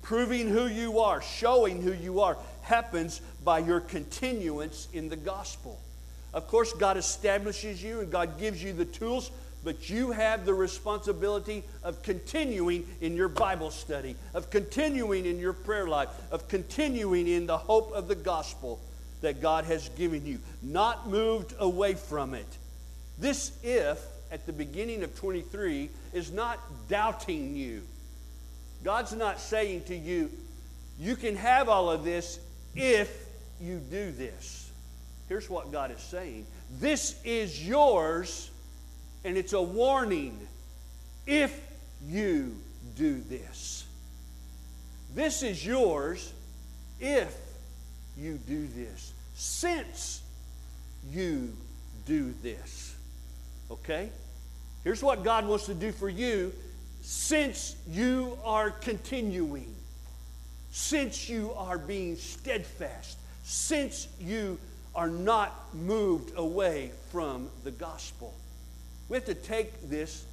Proving 0.02 0.48
who 0.48 0.68
you 0.68 1.00
are, 1.00 1.22
showing 1.22 1.82
who 1.82 1.94
you 1.94 2.22
are, 2.22 2.38
happens 2.62 3.22
by 3.44 3.60
your 3.60 3.80
continuance 3.80 4.88
in 4.94 5.10
the 5.10 5.16
gospel. 5.16 5.80
Of 6.34 6.48
course, 6.48 6.74
God 6.74 6.98
establishes 6.98 7.84
you 7.84 8.00
and 8.00 8.12
God 8.12 8.40
gives 8.40 8.64
you 8.64 8.74
the 8.74 8.86
tools 8.86 9.32
but 9.68 9.90
you 9.90 10.14
have 10.14 10.46
the 10.46 10.54
responsibility 10.54 11.62
of 11.84 12.02
continuing 12.02 12.88
in 13.02 13.18
your 13.18 13.28
Bible 13.28 13.70
study, 13.70 14.16
of 14.34 14.50
continuing 14.50 15.26
in 15.26 15.40
your 15.40 15.52
prayer 15.52 15.90
life, 15.90 16.08
of 16.32 16.48
continuing 16.48 17.28
in 17.28 17.48
the 17.48 17.58
hope 17.58 17.92
of 17.92 18.08
the 18.08 18.16
gospel 18.16 18.80
that 19.20 19.42
God 19.42 19.66
has 19.66 19.90
given 19.90 20.26
you, 20.26 20.40
not 20.64 21.10
moved 21.10 21.54
away 21.60 21.96
from 21.96 22.34
it. 22.34 22.48
This 23.20 23.52
if 23.62 24.02
at 24.32 24.46
the 24.46 24.54
beginning 24.54 25.04
of 25.04 25.14
23 25.20 25.90
is 26.14 26.32
not 26.32 26.60
doubting 26.88 27.54
you. 27.58 27.82
God's 28.86 29.12
not 29.12 29.38
saying 29.38 29.84
to 29.88 29.96
you, 29.98 30.32
you 30.98 31.18
can 31.18 31.36
have 31.36 31.68
all 31.68 31.92
of 31.92 32.06
this 32.06 32.40
if 32.74 33.26
you 33.60 33.80
do 33.80 34.14
this. 34.14 34.72
Here's 35.28 35.50
what 35.50 35.74
God 35.74 35.92
is 35.92 36.00
saying 36.00 36.46
this 36.80 37.22
is 37.26 37.68
yours 37.68 38.50
and 39.28 39.36
it's 39.36 39.52
a 39.52 39.62
warning 39.62 40.40
if 41.26 41.60
you 42.08 42.56
do 42.96 43.20
this. 43.30 43.86
This 45.13 45.44
is 45.44 45.66
yours 45.66 46.32
if 47.02 47.36
you 48.18 48.40
do 48.48 48.68
this. 48.68 49.12
Since 49.36 50.22
you 51.12 51.52
do 52.06 52.34
this. 52.42 52.96
Okay? 53.70 54.10
Here's 54.86 55.04
what 55.04 55.26
God 55.26 55.46
wants 55.46 55.66
to 55.66 55.74
do 55.74 55.92
for 55.92 56.08
you 56.08 56.54
since 57.02 57.76
you 57.90 58.38
are 58.46 58.72
continuing, 58.72 59.76
since 60.72 61.28
you 61.28 61.52
are 61.58 61.78
being 61.78 62.16
steadfast, 62.16 63.18
since 63.44 64.08
you 64.22 64.58
are 64.96 65.10
not 65.10 65.74
moved 65.76 66.32
away 66.38 66.92
from 67.12 67.50
the 67.66 67.72
gospel. 67.72 68.34
We 69.10 69.15
have 69.15 69.26
to 69.26 69.36
take 69.36 69.89
this 69.89 70.26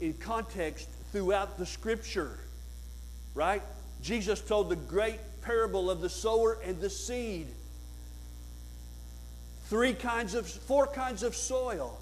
in 0.00 0.14
context 0.14 0.88
throughout 1.12 1.58
the 1.58 1.66
scripture, 1.66 2.38
right? 3.34 3.62
Jesus 4.02 4.40
told 4.40 4.68
the 4.68 4.76
great 4.76 5.18
parable 5.42 5.90
of 5.90 6.00
the 6.00 6.08
sower 6.10 6.58
and 6.64 6.80
the 6.80 6.90
seed. 6.90 7.46
Three 9.66 9.94
kinds 9.94 10.34
of, 10.34 10.46
four 10.46 10.86
kinds 10.86 11.22
of 11.22 11.34
soil. 11.34 11.98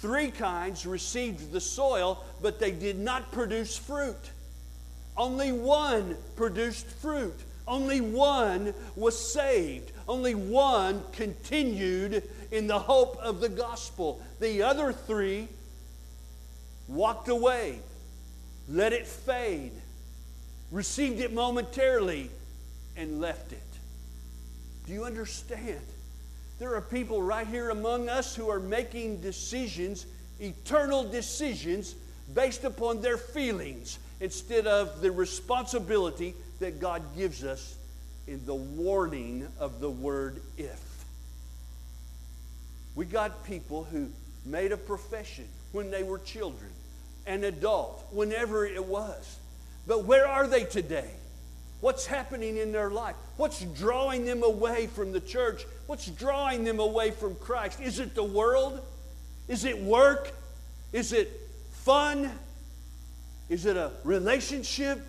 Three 0.00 0.30
kinds 0.30 0.86
received 0.86 1.52
the 1.52 1.60
soil, 1.60 2.24
but 2.42 2.58
they 2.58 2.70
did 2.70 2.98
not 2.98 3.32
produce 3.32 3.76
fruit. 3.76 4.30
Only 5.16 5.52
one 5.52 6.16
produced 6.36 6.86
fruit. 6.86 7.38
Only 7.66 8.00
one 8.00 8.74
was 8.96 9.18
saved. 9.18 9.92
Only 10.06 10.34
one 10.34 11.02
continued 11.12 12.22
in 12.54 12.68
the 12.68 12.78
hope 12.78 13.16
of 13.16 13.40
the 13.40 13.48
gospel. 13.48 14.22
The 14.38 14.62
other 14.62 14.92
three 14.92 15.48
walked 16.86 17.28
away, 17.28 17.80
let 18.68 18.92
it 18.92 19.06
fade, 19.06 19.72
received 20.70 21.20
it 21.20 21.32
momentarily, 21.32 22.30
and 22.96 23.20
left 23.20 23.52
it. 23.52 23.58
Do 24.86 24.92
you 24.92 25.04
understand? 25.04 25.80
There 26.60 26.76
are 26.76 26.80
people 26.80 27.20
right 27.20 27.46
here 27.46 27.70
among 27.70 28.08
us 28.08 28.36
who 28.36 28.48
are 28.48 28.60
making 28.60 29.20
decisions, 29.20 30.06
eternal 30.38 31.02
decisions, 31.02 31.96
based 32.32 32.62
upon 32.62 33.02
their 33.02 33.18
feelings 33.18 33.98
instead 34.20 34.68
of 34.68 35.00
the 35.00 35.10
responsibility 35.10 36.34
that 36.60 36.80
God 36.80 37.02
gives 37.16 37.42
us 37.42 37.76
in 38.28 38.46
the 38.46 38.54
warning 38.54 39.48
of 39.58 39.80
the 39.80 39.90
word 39.90 40.40
if. 40.56 40.93
We 42.94 43.04
got 43.06 43.44
people 43.44 43.84
who 43.84 44.08
made 44.44 44.72
a 44.72 44.76
profession 44.76 45.46
when 45.72 45.90
they 45.90 46.02
were 46.02 46.18
children, 46.18 46.70
an 47.26 47.44
adult, 47.44 48.06
whenever 48.12 48.64
it 48.64 48.84
was. 48.84 49.38
But 49.86 50.04
where 50.04 50.26
are 50.26 50.46
they 50.46 50.64
today? 50.64 51.10
What's 51.80 52.06
happening 52.06 52.56
in 52.56 52.72
their 52.72 52.90
life? 52.90 53.16
What's 53.36 53.60
drawing 53.60 54.24
them 54.24 54.42
away 54.42 54.86
from 54.86 55.12
the 55.12 55.20
church? 55.20 55.66
What's 55.86 56.06
drawing 56.06 56.64
them 56.64 56.80
away 56.80 57.10
from 57.10 57.34
Christ? 57.34 57.80
Is 57.80 57.98
it 57.98 58.14
the 58.14 58.24
world? 58.24 58.80
Is 59.48 59.64
it 59.64 59.78
work? 59.78 60.32
Is 60.92 61.12
it 61.12 61.30
fun? 61.72 62.30
Is 63.48 63.66
it 63.66 63.76
a 63.76 63.90
relationship? 64.04 65.00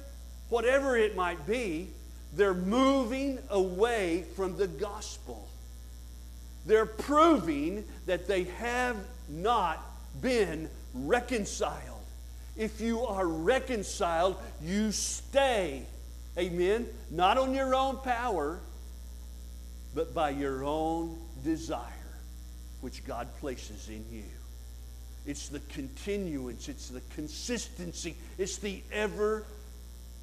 Whatever 0.49 0.97
it 0.97 1.15
might 1.15 1.45
be, 1.47 1.87
they're 2.33 2.53
moving 2.53 3.39
away 3.49 4.25
from 4.35 4.57
the 4.57 4.67
gospel. 4.67 5.47
They're 6.65 6.85
proving 6.85 7.85
that 8.05 8.27
they 8.27 8.43
have 8.43 8.97
not 9.29 9.83
been 10.21 10.69
reconciled. 10.93 11.81
If 12.55 12.79
you 12.79 13.01
are 13.01 13.27
reconciled, 13.27 14.37
you 14.61 14.91
stay. 14.91 15.83
Amen. 16.37 16.87
Not 17.11 17.37
on 17.37 17.53
your 17.53 17.75
own 17.75 17.97
power, 17.97 18.59
but 19.93 20.13
by 20.13 20.31
your 20.31 20.63
own 20.63 21.17
desire, 21.43 21.81
which 22.81 23.05
God 23.05 23.27
places 23.39 23.89
in 23.89 24.05
you. 24.11 24.23
It's 25.25 25.49
the 25.49 25.59
continuance, 25.59 26.69
it's 26.69 26.89
the 26.89 27.01
consistency, 27.15 28.15
it's 28.37 28.57
the 28.57 28.81
ever 28.91 29.43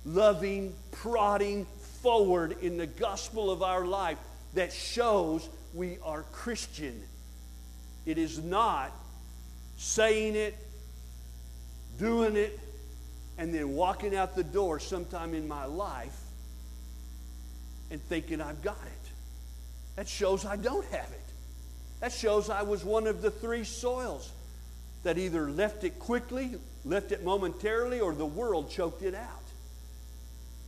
loving, 0.04 0.74
prodding 0.92 1.66
forward 2.02 2.56
in 2.62 2.76
the 2.76 2.86
gospel 2.86 3.50
of 3.50 3.62
our 3.62 3.84
life 3.84 4.18
that 4.54 4.72
shows 4.72 5.48
we 5.74 5.98
are 6.02 6.24
Christian. 6.32 7.02
It 8.04 8.18
is 8.18 8.42
not 8.42 8.92
saying 9.76 10.34
it, 10.36 10.56
doing 11.98 12.36
it, 12.36 12.58
and 13.38 13.54
then 13.54 13.74
walking 13.74 14.14
out 14.14 14.36
the 14.36 14.44
door 14.44 14.78
sometime 14.78 15.34
in 15.34 15.48
my 15.48 15.64
life 15.64 16.18
and 17.90 18.02
thinking 18.02 18.40
I've 18.40 18.62
got 18.62 18.78
it. 18.84 19.10
That 19.96 20.08
shows 20.08 20.44
I 20.44 20.56
don't 20.56 20.86
have 20.86 21.10
it. 21.10 21.20
That 22.00 22.12
shows 22.12 22.50
I 22.50 22.62
was 22.62 22.84
one 22.84 23.06
of 23.06 23.22
the 23.22 23.30
three 23.30 23.64
soils 23.64 24.30
that 25.02 25.18
either 25.18 25.50
left 25.50 25.84
it 25.84 25.98
quickly, 25.98 26.56
left 26.84 27.12
it 27.12 27.24
momentarily, 27.24 28.00
or 28.00 28.14
the 28.14 28.26
world 28.26 28.70
choked 28.70 29.02
it 29.02 29.14
out. 29.14 29.41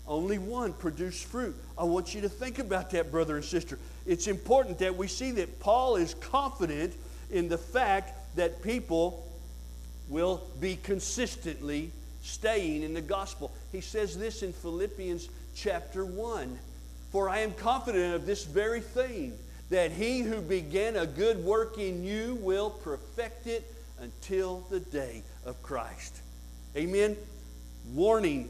Only 0.06 0.38
one 0.38 0.72
produced 0.74 1.24
fruit. 1.24 1.56
I 1.78 1.84
want 1.84 2.14
you 2.14 2.20
to 2.22 2.28
think 2.28 2.58
about 2.58 2.90
that, 2.90 3.10
brother 3.10 3.36
and 3.36 3.44
sister. 3.44 3.78
It's 4.06 4.26
important 4.26 4.78
that 4.80 4.96
we 4.96 5.08
see 5.08 5.30
that 5.32 5.60
Paul 5.60 5.96
is 5.96 6.14
confident 6.14 6.92
in 7.30 7.48
the 7.48 7.58
fact 7.58 8.36
that 8.36 8.62
people 8.62 9.26
will 10.08 10.42
be 10.60 10.76
consistently 10.76 11.90
staying 12.22 12.82
in 12.82 12.92
the 12.92 13.00
gospel. 13.00 13.50
He 13.72 13.80
says 13.80 14.18
this 14.18 14.42
in 14.42 14.52
Philippians 14.52 15.28
chapter 15.54 16.04
1 16.04 16.58
For 17.10 17.30
I 17.30 17.38
am 17.38 17.52
confident 17.52 18.14
of 18.14 18.26
this 18.26 18.44
very 18.44 18.80
thing, 18.80 19.32
that 19.70 19.90
he 19.90 20.20
who 20.20 20.42
began 20.42 20.96
a 20.96 21.06
good 21.06 21.42
work 21.42 21.78
in 21.78 22.04
you 22.04 22.38
will 22.42 22.70
perfect 22.70 23.46
it 23.46 23.72
until 24.00 24.66
the 24.70 24.80
day 24.80 25.22
of 25.46 25.62
Christ. 25.62 26.14
Amen. 26.76 27.16
Warning 27.94 28.48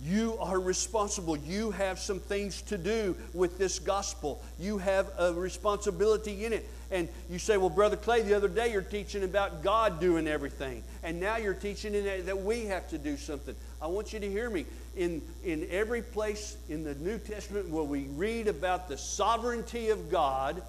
you 0.00 0.38
are 0.38 0.60
responsible. 0.60 1.36
You 1.36 1.72
have 1.72 1.98
some 1.98 2.20
things 2.20 2.62
to 2.62 2.78
do 2.78 3.16
with 3.34 3.58
this 3.58 3.80
gospel. 3.80 4.40
You 4.58 4.78
have 4.78 5.10
a 5.18 5.32
responsibility 5.32 6.44
in 6.44 6.52
it. 6.52 6.68
And 6.90 7.08
you 7.28 7.38
say, 7.38 7.56
Well, 7.56 7.68
Brother 7.68 7.96
Clay, 7.96 8.22
the 8.22 8.34
other 8.34 8.48
day 8.48 8.70
you're 8.72 8.80
teaching 8.80 9.24
about 9.24 9.62
God 9.62 10.00
doing 10.00 10.28
everything. 10.28 10.84
And 11.02 11.20
now 11.20 11.36
you're 11.36 11.52
teaching 11.52 11.92
that 11.92 12.42
we 12.42 12.66
have 12.66 12.88
to 12.90 12.98
do 12.98 13.16
something. 13.16 13.56
I 13.82 13.88
want 13.88 14.12
you 14.12 14.20
to 14.20 14.30
hear 14.30 14.48
me. 14.48 14.66
In, 14.96 15.22
in 15.44 15.66
every 15.70 16.02
place 16.02 16.56
in 16.68 16.82
the 16.82 16.94
New 16.94 17.18
Testament 17.18 17.68
where 17.68 17.84
we 17.84 18.04
read 18.16 18.48
about 18.48 18.88
the 18.88 18.98
sovereignty 18.98 19.90
of 19.90 20.10
God, 20.10 20.62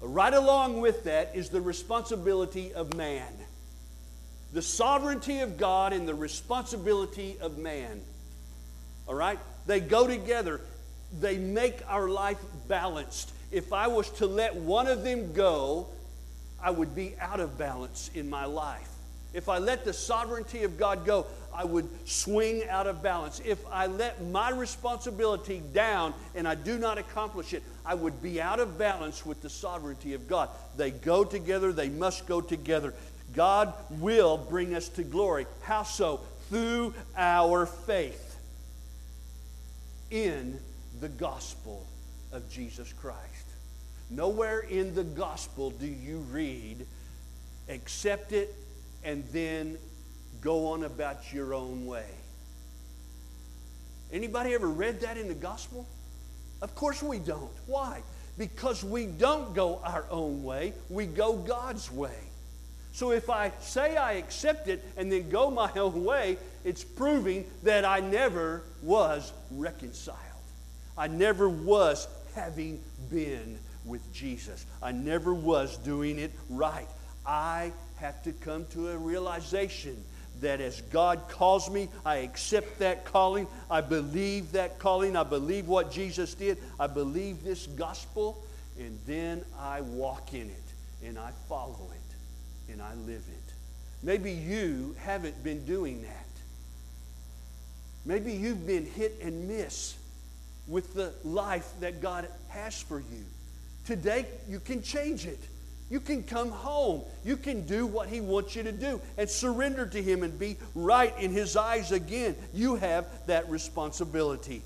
right 0.00 0.34
along 0.34 0.80
with 0.80 1.04
that 1.04 1.32
is 1.34 1.50
the 1.50 1.60
responsibility 1.60 2.72
of 2.74 2.94
man. 2.96 3.32
The 4.52 4.62
sovereignty 4.62 5.40
of 5.40 5.56
God 5.56 5.92
and 5.92 6.08
the 6.08 6.14
responsibility 6.14 7.36
of 7.40 7.56
man. 7.56 8.00
All 9.10 9.16
right? 9.16 9.40
They 9.66 9.80
go 9.80 10.06
together. 10.06 10.60
They 11.18 11.36
make 11.36 11.80
our 11.88 12.08
life 12.08 12.38
balanced. 12.68 13.32
If 13.50 13.72
I 13.72 13.88
was 13.88 14.08
to 14.10 14.26
let 14.26 14.54
one 14.54 14.86
of 14.86 15.02
them 15.02 15.32
go, 15.32 15.88
I 16.62 16.70
would 16.70 16.94
be 16.94 17.16
out 17.18 17.40
of 17.40 17.58
balance 17.58 18.12
in 18.14 18.30
my 18.30 18.44
life. 18.44 18.88
If 19.34 19.48
I 19.48 19.58
let 19.58 19.84
the 19.84 19.92
sovereignty 19.92 20.62
of 20.62 20.78
God 20.78 21.04
go, 21.04 21.26
I 21.52 21.64
would 21.64 21.88
swing 22.08 22.68
out 22.68 22.86
of 22.86 23.02
balance. 23.02 23.42
If 23.44 23.58
I 23.72 23.88
let 23.88 24.24
my 24.26 24.50
responsibility 24.50 25.60
down 25.74 26.14
and 26.36 26.46
I 26.46 26.54
do 26.54 26.78
not 26.78 26.96
accomplish 26.96 27.52
it, 27.52 27.64
I 27.84 27.94
would 27.94 28.22
be 28.22 28.40
out 28.40 28.60
of 28.60 28.78
balance 28.78 29.26
with 29.26 29.42
the 29.42 29.50
sovereignty 29.50 30.14
of 30.14 30.28
God. 30.28 30.50
They 30.76 30.92
go 30.92 31.24
together, 31.24 31.72
they 31.72 31.88
must 31.88 32.28
go 32.28 32.40
together. 32.40 32.94
God 33.34 33.74
will 33.98 34.36
bring 34.36 34.76
us 34.76 34.88
to 34.90 35.02
glory. 35.02 35.46
How 35.62 35.82
so? 35.82 36.20
Through 36.48 36.94
our 37.16 37.66
faith 37.66 38.29
in 40.10 40.58
the 41.00 41.08
gospel 41.08 41.86
of 42.32 42.48
Jesus 42.50 42.92
Christ. 42.92 43.46
Nowhere 44.10 44.60
in 44.60 44.94
the 44.94 45.04
gospel 45.04 45.70
do 45.70 45.86
you 45.86 46.18
read, 46.30 46.86
accept 47.68 48.32
it, 48.32 48.54
and 49.04 49.24
then 49.32 49.78
go 50.40 50.68
on 50.68 50.84
about 50.84 51.32
your 51.32 51.54
own 51.54 51.86
way. 51.86 52.06
Anybody 54.12 54.54
ever 54.54 54.68
read 54.68 55.00
that 55.00 55.16
in 55.16 55.28
the 55.28 55.34
gospel? 55.34 55.86
Of 56.60 56.74
course 56.74 57.02
we 57.02 57.18
don't. 57.18 57.52
Why? 57.66 58.02
Because 58.36 58.82
we 58.82 59.06
don't 59.06 59.54
go 59.54 59.80
our 59.84 60.04
own 60.10 60.42
way, 60.42 60.72
we 60.88 61.06
go 61.06 61.36
God's 61.36 61.90
way. 61.90 62.18
So 62.92 63.12
if 63.12 63.30
I 63.30 63.52
say 63.60 63.96
I 63.96 64.14
accept 64.14 64.66
it 64.66 64.84
and 64.96 65.10
then 65.12 65.30
go 65.30 65.50
my 65.50 65.70
own 65.76 66.04
way, 66.04 66.38
it's 66.64 66.84
proving 66.84 67.44
that 67.62 67.84
I 67.84 68.00
never 68.00 68.62
was 68.82 69.32
reconciled. 69.50 70.18
I 70.96 71.06
never 71.08 71.48
was 71.48 72.06
having 72.34 72.80
been 73.10 73.58
with 73.84 74.12
Jesus. 74.12 74.66
I 74.82 74.92
never 74.92 75.32
was 75.32 75.76
doing 75.78 76.18
it 76.18 76.32
right. 76.48 76.88
I 77.26 77.72
have 77.96 78.22
to 78.24 78.32
come 78.32 78.66
to 78.72 78.88
a 78.88 78.96
realization 78.96 80.02
that 80.40 80.60
as 80.60 80.80
God 80.82 81.20
calls 81.28 81.70
me, 81.70 81.88
I 82.04 82.16
accept 82.16 82.78
that 82.78 83.04
calling. 83.04 83.46
I 83.70 83.80
believe 83.80 84.52
that 84.52 84.78
calling. 84.78 85.16
I 85.16 85.22
believe 85.22 85.68
what 85.68 85.92
Jesus 85.92 86.34
did. 86.34 86.58
I 86.78 86.86
believe 86.86 87.44
this 87.44 87.66
gospel. 87.66 88.42
And 88.78 88.98
then 89.06 89.44
I 89.58 89.82
walk 89.82 90.32
in 90.32 90.48
it 90.48 91.06
and 91.06 91.18
I 91.18 91.30
follow 91.48 91.90
it 91.92 92.72
and 92.72 92.80
I 92.80 92.94
live 93.06 93.22
it. 93.28 93.54
Maybe 94.02 94.32
you 94.32 94.96
haven't 94.98 95.42
been 95.44 95.64
doing 95.66 96.02
that. 96.02 96.29
Maybe 98.10 98.32
you've 98.32 98.66
been 98.66 98.86
hit 98.86 99.20
and 99.22 99.46
miss 99.46 99.94
with 100.66 100.94
the 100.94 101.12
life 101.22 101.70
that 101.78 102.02
God 102.02 102.26
has 102.48 102.82
for 102.82 102.98
you. 102.98 103.24
Today, 103.86 104.26
you 104.48 104.58
can 104.58 104.82
change 104.82 105.26
it. 105.26 105.38
You 105.90 106.00
can 106.00 106.24
come 106.24 106.50
home. 106.50 107.02
You 107.24 107.36
can 107.36 107.64
do 107.66 107.86
what 107.86 108.08
He 108.08 108.20
wants 108.20 108.56
you 108.56 108.64
to 108.64 108.72
do 108.72 109.00
and 109.16 109.30
surrender 109.30 109.86
to 109.86 110.02
Him 110.02 110.24
and 110.24 110.36
be 110.36 110.56
right 110.74 111.16
in 111.20 111.30
His 111.30 111.56
eyes 111.56 111.92
again. 111.92 112.34
You 112.52 112.74
have 112.74 113.06
that 113.28 113.48
responsibility. 113.48 114.62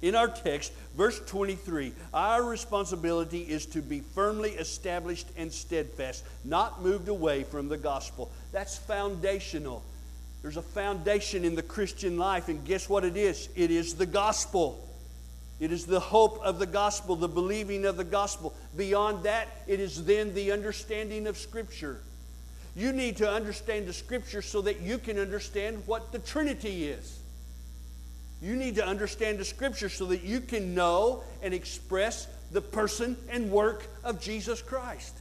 In 0.00 0.14
our 0.14 0.28
text, 0.28 0.72
verse 0.96 1.18
23, 1.26 1.92
our 2.14 2.44
responsibility 2.44 3.40
is 3.40 3.66
to 3.66 3.82
be 3.82 3.98
firmly 3.98 4.50
established 4.50 5.26
and 5.36 5.52
steadfast, 5.52 6.24
not 6.44 6.84
moved 6.84 7.08
away 7.08 7.42
from 7.42 7.68
the 7.68 7.76
gospel. 7.76 8.30
That's 8.52 8.78
foundational. 8.78 9.82
There's 10.42 10.56
a 10.56 10.62
foundation 10.62 11.44
in 11.44 11.54
the 11.54 11.62
Christian 11.62 12.18
life, 12.18 12.48
and 12.48 12.64
guess 12.64 12.88
what 12.88 13.04
it 13.04 13.16
is? 13.16 13.48
It 13.54 13.70
is 13.70 13.94
the 13.94 14.06
gospel. 14.06 14.88
It 15.60 15.70
is 15.70 15.86
the 15.86 16.00
hope 16.00 16.40
of 16.42 16.58
the 16.58 16.66
gospel, 16.66 17.14
the 17.14 17.28
believing 17.28 17.86
of 17.86 17.96
the 17.96 18.04
gospel. 18.04 18.52
Beyond 18.76 19.22
that, 19.22 19.46
it 19.68 19.78
is 19.78 20.04
then 20.04 20.34
the 20.34 20.50
understanding 20.50 21.28
of 21.28 21.38
Scripture. 21.38 22.00
You 22.74 22.92
need 22.92 23.18
to 23.18 23.30
understand 23.30 23.86
the 23.86 23.92
Scripture 23.92 24.42
so 24.42 24.62
that 24.62 24.80
you 24.80 24.98
can 24.98 25.18
understand 25.18 25.82
what 25.86 26.10
the 26.10 26.18
Trinity 26.18 26.86
is. 26.86 27.20
You 28.40 28.56
need 28.56 28.74
to 28.74 28.84
understand 28.84 29.38
the 29.38 29.44
Scripture 29.44 29.88
so 29.88 30.06
that 30.06 30.24
you 30.24 30.40
can 30.40 30.74
know 30.74 31.22
and 31.42 31.54
express 31.54 32.26
the 32.50 32.60
person 32.60 33.16
and 33.30 33.52
work 33.52 33.86
of 34.02 34.20
Jesus 34.20 34.60
Christ. 34.60 35.16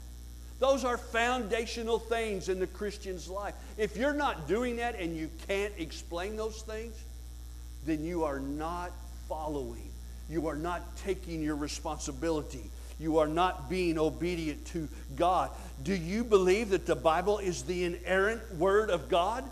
Those 0.61 0.85
are 0.85 0.95
foundational 0.95 1.97
things 1.97 2.47
in 2.47 2.59
the 2.59 2.67
Christian's 2.67 3.27
life. 3.27 3.55
If 3.79 3.97
you're 3.97 4.13
not 4.13 4.47
doing 4.47 4.75
that 4.75 4.93
and 4.99 5.17
you 5.17 5.27
can't 5.47 5.73
explain 5.79 6.37
those 6.37 6.61
things, 6.61 6.93
then 7.83 8.05
you 8.05 8.25
are 8.25 8.39
not 8.39 8.91
following. 9.27 9.89
You 10.29 10.47
are 10.47 10.55
not 10.55 10.95
taking 10.97 11.41
your 11.41 11.55
responsibility. 11.55 12.69
You 12.99 13.17
are 13.17 13.27
not 13.27 13.71
being 13.71 13.97
obedient 13.97 14.63
to 14.67 14.87
God. 15.15 15.49
Do 15.81 15.95
you 15.95 16.23
believe 16.23 16.69
that 16.69 16.85
the 16.85 16.95
Bible 16.95 17.39
is 17.39 17.63
the 17.63 17.83
inerrant 17.83 18.53
Word 18.53 18.91
of 18.91 19.09
God? 19.09 19.43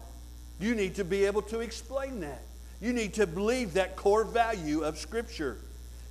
You 0.59 0.75
need 0.75 0.93
to 0.95 1.03
be 1.03 1.25
able 1.25 1.41
to 1.41 1.61
explain 1.61 2.19
that. 2.19 2.43
You 2.79 2.93
need 2.93 3.15
to 3.15 3.25
believe 3.25 3.73
that 3.73 3.95
core 3.95 4.25
value 4.25 4.83
of 4.83 4.99
Scripture. 4.99 5.57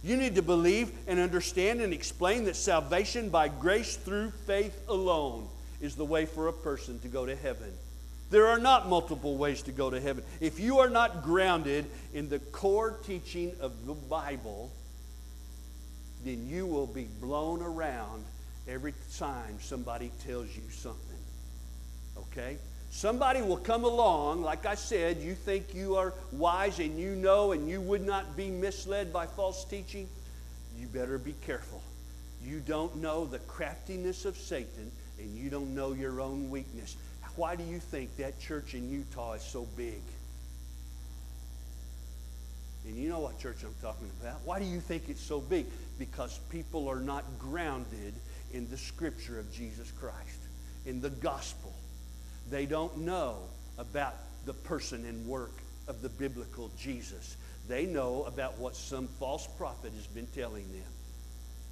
You 0.03 0.17
need 0.17 0.37
to 0.37 0.43
believe 0.43 0.93
and 1.07 1.19
understand 1.19 1.81
and 1.81 1.93
explain 1.93 2.45
that 2.45 2.57
salvation 2.57 3.31
by 3.31 3.49
grace 3.49 3.97
through 3.97 4.31
faith 4.47 4.81
alone 4.89 5.49
is 5.81 5.97
the 5.97 6.05
way 6.05 6.25
for 6.25 6.49
a 6.49 6.53
person 6.53 6.99
to 7.01 7.09
go 7.09 7.27
to 7.27 7.35
heaven. 7.35 7.73
There 8.31 8.47
are 8.47 8.59
not 8.59 8.89
multiple 8.89 9.37
ways 9.37 9.63
to 9.63 9.73
go 9.73 9.91
to 9.91 10.01
heaven. 10.01 10.23
If 10.41 10.61
you 10.61 10.79
are 10.81 10.91
not 10.91 11.23
grounded 11.23 11.87
in 12.13 12.29
the 12.29 12.39
core 12.39 12.97
teaching 13.05 13.53
of 13.61 13.87
the 13.87 13.95
Bible, 13.95 14.71
then 16.25 16.47
you 16.49 16.67
will 16.67 16.87
be 16.87 17.05
blown 17.21 17.63
around 17.63 18.25
every 18.69 18.93
time 19.17 19.59
somebody 19.61 20.11
tells 20.27 20.55
you 20.55 20.63
something. 20.71 21.19
Okay? 22.19 22.59
Somebody 22.91 23.43
will 23.43 23.59
come 23.59 23.85
along, 23.85 24.43
like 24.43 24.67
I 24.67 24.75
said, 24.75 25.19
you 25.19 25.35
think 25.35 25.75
you 25.75 25.97
are 25.97 26.15
wise 26.33 26.79
and 26.79 26.99
you 26.99 27.15
know 27.15 27.53
and 27.53 27.69
you 27.69 27.81
would 27.81 28.05
not 28.05 28.37
be 28.37 28.51
misled 28.51 29.13
by 29.13 29.27
false 29.27 29.65
teaching. 29.65 30.09
You 30.79 30.87
better 30.87 31.19
be 31.19 31.35
careful. 31.45 31.83
You 32.45 32.61
don't 32.61 32.97
know 32.97 33.25
the 33.25 33.41
craftiness 33.41 34.25
of 34.25 34.37
Satan 34.37 34.91
and 35.19 35.37
you 35.37 35.51
don't 35.51 35.75
know 35.75 35.93
your 35.93 36.21
own 36.21 36.51
weakness. 36.51 36.97
Why 37.37 37.55
do 37.57 37.63
you 37.63 37.79
think 37.79 38.17
that 38.17 38.41
church 38.41 38.75
in 38.75 38.91
Utah 38.91 39.35
is 39.35 39.43
so 39.43 39.67
big? 39.77 40.01
And 42.87 42.97
you 42.97 43.09
know 43.09 43.21
what 43.21 43.39
church 43.39 43.59
I'm 43.63 43.75
talking 43.83 44.11
about. 44.21 44.41
Why 44.45 44.59
do 44.59 44.65
you 44.65 44.81
think 44.81 45.05
it's 45.09 45.23
so 45.23 45.41
big? 45.41 45.67
Because 45.99 46.41
people 46.51 46.89
are 46.89 47.01
not 47.01 47.25
grounded 47.39 48.15
in 48.53 48.69
the 48.71 48.79
scripture 48.79 49.39
of 49.39 49.53
Jesus 49.53 49.93
Christ, 49.93 50.41
in 50.87 51.01
the 51.01 51.11
gospel. 51.11 51.73
They 52.51 52.67
don't 52.67 52.99
know 52.99 53.37
about 53.79 54.15
the 54.47 54.55
person 54.55 55.05
and 55.05 55.27
work 55.27 55.53
of 55.87 56.03
the 56.03 56.09
biblical 56.09 56.71
Jesus. 56.79 57.37
They 57.69 57.87
know 57.87 58.25
about 58.25 58.59
what 58.59 58.77
some 58.77 59.09
false 59.09 59.47
prophet 59.59 59.93
has 59.95 60.07
been 60.07 60.27
telling 60.29 60.71
them. 60.73 60.91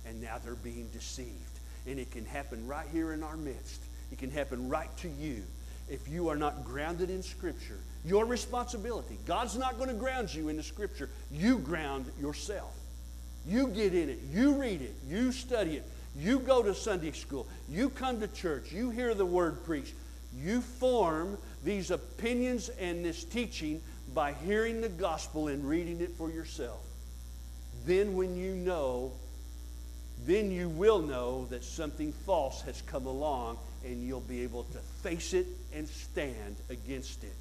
And 0.06 0.20
now 0.20 0.36
they're 0.42 0.54
being 0.54 0.88
deceived. 0.92 1.32
And 1.86 1.98
it 1.98 2.10
can 2.10 2.24
happen 2.24 2.66
right 2.66 2.86
here 2.92 3.12
in 3.12 3.22
our 3.22 3.36
midst. 3.36 3.82
It 4.12 4.18
can 4.18 4.30
happen 4.30 4.68
right 4.68 4.94
to 4.98 5.08
you 5.08 5.42
if 5.88 6.08
you 6.08 6.28
are 6.28 6.36
not 6.36 6.64
grounded 6.64 7.10
in 7.10 7.22
Scripture. 7.22 7.78
Your 8.04 8.26
responsibility. 8.26 9.18
God's 9.26 9.56
not 9.56 9.78
going 9.78 9.88
to 9.88 9.94
ground 9.94 10.32
you 10.34 10.48
in 10.48 10.56
the 10.56 10.62
Scripture. 10.62 11.10
You 11.30 11.58
ground 11.58 12.06
yourself. 12.20 12.74
You 13.46 13.68
get 13.68 13.94
in 13.94 14.08
it. 14.08 14.18
You 14.32 14.52
read 14.52 14.82
it. 14.82 14.94
You 15.08 15.32
study 15.32 15.76
it. 15.76 15.84
You 16.18 16.40
go 16.40 16.62
to 16.62 16.74
Sunday 16.74 17.12
school. 17.12 17.46
You 17.68 17.90
come 17.90 18.20
to 18.20 18.28
church. 18.28 18.72
You 18.72 18.90
hear 18.90 19.14
the 19.14 19.26
word 19.26 19.64
preached. 19.64 19.94
You 20.36 20.60
form 20.60 21.38
these 21.64 21.90
opinions 21.90 22.68
and 22.80 23.04
this 23.04 23.24
teaching 23.24 23.80
by 24.14 24.32
hearing 24.32 24.80
the 24.80 24.88
gospel 24.88 25.48
and 25.48 25.68
reading 25.68 26.00
it 26.00 26.10
for 26.16 26.30
yourself. 26.30 26.80
Then, 27.84 28.16
when 28.16 28.36
you 28.36 28.54
know, 28.54 29.12
then 30.24 30.50
you 30.50 30.68
will 30.68 31.00
know 31.00 31.46
that 31.46 31.64
something 31.64 32.12
false 32.12 32.62
has 32.62 32.82
come 32.82 33.06
along 33.06 33.58
and 33.84 34.02
you'll 34.02 34.20
be 34.20 34.42
able 34.42 34.64
to 34.64 34.78
face 35.02 35.34
it 35.34 35.46
and 35.74 35.86
stand 35.88 36.56
against 36.70 37.22
it. 37.22 37.34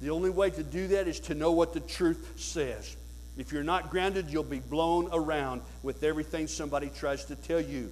The 0.00 0.10
only 0.10 0.30
way 0.30 0.50
to 0.50 0.62
do 0.62 0.88
that 0.88 1.08
is 1.08 1.20
to 1.20 1.34
know 1.34 1.52
what 1.52 1.72
the 1.72 1.80
truth 1.80 2.34
says. 2.36 2.96
If 3.36 3.52
you're 3.52 3.62
not 3.62 3.90
grounded, 3.90 4.30
you'll 4.30 4.42
be 4.42 4.60
blown 4.60 5.08
around 5.12 5.62
with 5.82 6.02
everything 6.04 6.46
somebody 6.46 6.90
tries 6.94 7.24
to 7.26 7.36
tell 7.36 7.60
you. 7.60 7.90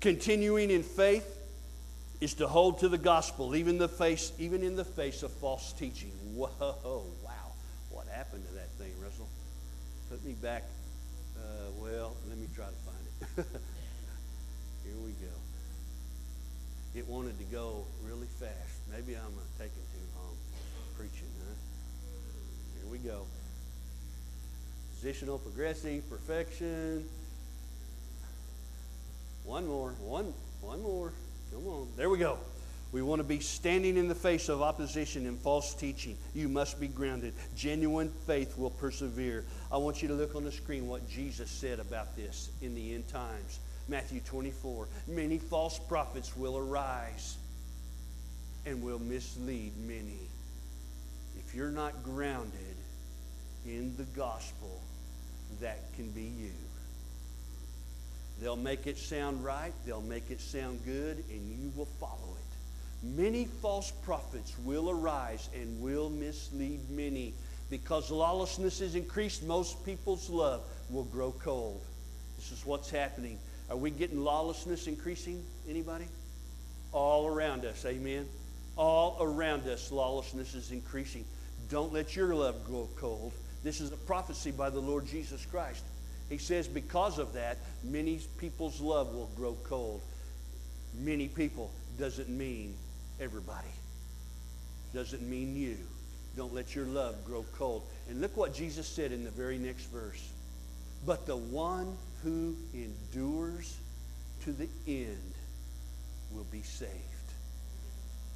Continuing 0.00 0.70
in 0.70 0.82
faith 0.82 1.33
is 2.20 2.34
to 2.34 2.46
hold 2.46 2.78
to 2.80 2.88
the 2.88 2.98
gospel, 2.98 3.54
even 3.56 3.78
the 3.78 3.88
face, 3.88 4.32
even 4.38 4.62
in 4.62 4.76
the 4.76 4.84
face 4.84 5.22
of 5.22 5.32
false 5.32 5.72
teaching. 5.72 6.12
Whoa, 6.34 6.48
wow! 7.24 7.52
What 7.90 8.06
happened 8.08 8.46
to 8.48 8.54
that 8.54 8.70
thing, 8.78 8.92
Russell? 9.02 9.28
Put 10.10 10.24
me 10.24 10.32
back. 10.32 10.64
Uh, 11.36 11.70
well, 11.80 12.14
let 12.28 12.38
me 12.38 12.46
try 12.54 12.66
to 12.66 12.70
find 12.72 13.46
it. 13.46 13.46
Here 14.84 14.96
we 15.04 15.12
go. 15.12 15.32
It 16.94 17.06
wanted 17.08 17.38
to 17.38 17.44
go 17.44 17.84
really 18.04 18.28
fast. 18.38 18.52
Maybe 18.90 19.14
I'm 19.16 19.22
uh, 19.26 19.42
taking 19.58 19.82
too 19.92 20.06
long 20.16 20.36
preaching, 20.96 21.28
huh? 21.40 21.54
Here 22.80 22.90
we 22.90 22.98
go. 22.98 23.26
Positional, 24.94 25.42
progressive, 25.42 26.08
perfection. 26.08 27.04
One 29.44 29.66
more. 29.66 29.90
One. 30.00 30.32
One 30.60 30.82
more. 30.82 31.12
Come 31.54 31.68
on. 31.68 31.88
There 31.96 32.10
we 32.10 32.18
go. 32.18 32.38
We 32.90 33.00
want 33.00 33.20
to 33.20 33.24
be 33.24 33.38
standing 33.38 33.96
in 33.96 34.08
the 34.08 34.14
face 34.14 34.48
of 34.48 34.60
opposition 34.60 35.26
and 35.26 35.38
false 35.38 35.72
teaching. 35.72 36.16
You 36.34 36.48
must 36.48 36.80
be 36.80 36.88
grounded. 36.88 37.32
Genuine 37.56 38.10
faith 38.26 38.58
will 38.58 38.70
persevere. 38.70 39.44
I 39.70 39.76
want 39.76 40.02
you 40.02 40.08
to 40.08 40.14
look 40.14 40.34
on 40.34 40.42
the 40.42 40.50
screen 40.50 40.88
what 40.88 41.08
Jesus 41.08 41.48
said 41.50 41.78
about 41.78 42.16
this 42.16 42.50
in 42.60 42.74
the 42.74 42.94
end 42.94 43.06
times. 43.08 43.60
Matthew 43.88 44.20
24. 44.20 44.88
Many 45.06 45.38
false 45.38 45.78
prophets 45.78 46.36
will 46.36 46.58
arise 46.58 47.36
and 48.66 48.82
will 48.82 48.98
mislead 48.98 49.72
many. 49.86 50.28
If 51.38 51.54
you're 51.54 51.70
not 51.70 52.02
grounded 52.02 52.76
in 53.64 53.96
the 53.96 54.04
gospel, 54.16 54.80
that 55.60 55.78
can 55.94 56.10
be 56.10 56.22
you. 56.22 56.50
They'll 58.40 58.56
make 58.56 58.86
it 58.86 58.98
sound 58.98 59.44
right, 59.44 59.72
they'll 59.86 60.00
make 60.02 60.30
it 60.30 60.40
sound 60.40 60.84
good, 60.84 61.24
and 61.30 61.48
you 61.48 61.72
will 61.76 61.88
follow 62.00 62.36
it. 62.36 63.06
Many 63.16 63.44
false 63.44 63.90
prophets 63.90 64.54
will 64.64 64.90
arise 64.90 65.48
and 65.54 65.80
will 65.80 66.10
mislead 66.10 66.80
many. 66.90 67.34
Because 67.70 68.10
lawlessness 68.10 68.80
is 68.80 68.94
increased, 68.94 69.42
most 69.42 69.84
people's 69.84 70.28
love 70.30 70.62
will 70.90 71.04
grow 71.04 71.32
cold. 71.32 71.80
This 72.36 72.52
is 72.52 72.64
what's 72.66 72.90
happening. 72.90 73.38
Are 73.70 73.76
we 73.76 73.90
getting 73.90 74.22
lawlessness 74.22 74.86
increasing? 74.86 75.42
Anybody? 75.68 76.06
All 76.92 77.26
around 77.26 77.64
us, 77.64 77.84
amen. 77.84 78.26
All 78.76 79.16
around 79.20 79.66
us, 79.66 79.90
lawlessness 79.90 80.54
is 80.54 80.70
increasing. 80.70 81.24
Don't 81.70 81.92
let 81.92 82.14
your 82.14 82.34
love 82.34 82.64
grow 82.66 82.88
cold. 82.96 83.32
This 83.62 83.80
is 83.80 83.92
a 83.92 83.96
prophecy 83.96 84.50
by 84.50 84.70
the 84.70 84.80
Lord 84.80 85.06
Jesus 85.06 85.46
Christ. 85.46 85.82
He 86.28 86.38
says, 86.38 86.66
because 86.66 87.18
of 87.18 87.34
that, 87.34 87.58
many 87.82 88.20
people's 88.38 88.80
love 88.80 89.14
will 89.14 89.30
grow 89.36 89.56
cold. 89.64 90.00
Many 90.98 91.28
people 91.28 91.70
doesn't 91.98 92.28
mean 92.28 92.74
everybody, 93.20 93.68
doesn't 94.94 95.22
mean 95.22 95.56
you. 95.56 95.76
Don't 96.36 96.52
let 96.52 96.74
your 96.74 96.86
love 96.86 97.24
grow 97.24 97.44
cold. 97.56 97.82
And 98.08 98.20
look 98.20 98.36
what 98.36 98.54
Jesus 98.54 98.88
said 98.88 99.12
in 99.12 99.22
the 99.22 99.30
very 99.30 99.58
next 99.58 99.84
verse. 99.86 100.30
But 101.06 101.26
the 101.26 101.36
one 101.36 101.96
who 102.22 102.56
endures 102.72 103.76
to 104.44 104.52
the 104.52 104.68
end 104.86 105.34
will 106.32 106.46
be 106.50 106.62
saved. 106.62 106.90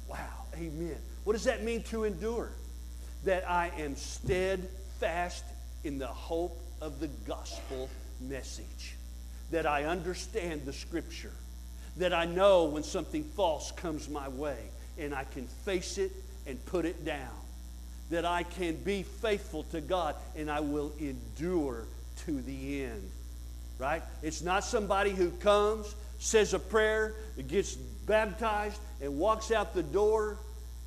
Wow, 0.07 0.45
amen. 0.55 0.97
What 1.23 1.33
does 1.33 1.43
that 1.43 1.63
mean 1.63 1.83
to 1.83 2.05
endure? 2.05 2.51
That 3.25 3.49
I 3.49 3.71
am 3.77 3.95
steadfast 3.95 5.43
in 5.83 5.97
the 5.97 6.07
hope 6.07 6.57
of 6.81 6.99
the 6.99 7.07
gospel 7.27 7.89
message. 8.21 8.95
that 9.51 9.65
I 9.65 9.85
understand 9.85 10.65
the 10.65 10.73
scripture, 10.73 11.33
that 11.97 12.13
I 12.13 12.25
know 12.25 12.65
when 12.65 12.83
something 12.83 13.23
false 13.23 13.71
comes 13.71 14.09
my 14.09 14.29
way 14.29 14.57
and 14.97 15.13
I 15.13 15.23
can 15.23 15.47
face 15.47 15.97
it 15.97 16.11
and 16.45 16.63
put 16.65 16.85
it 16.85 17.05
down, 17.05 17.29
that 18.09 18.25
I 18.25 18.43
can 18.43 18.75
be 18.75 19.03
faithful 19.03 19.63
to 19.71 19.81
God 19.81 20.15
and 20.35 20.49
I 20.49 20.59
will 20.59 20.91
endure 20.99 21.85
to 22.25 22.41
the 22.41 22.83
end. 22.83 23.09
Right? 23.77 24.03
It's 24.21 24.41
not 24.41 24.63
somebody 24.63 25.11
who 25.11 25.31
comes, 25.31 25.95
says 26.19 26.53
a 26.53 26.59
prayer, 26.59 27.15
gets 27.47 27.75
baptized, 27.75 28.79
and 29.01 29.17
walks 29.17 29.51
out 29.51 29.73
the 29.73 29.83
door 29.83 30.37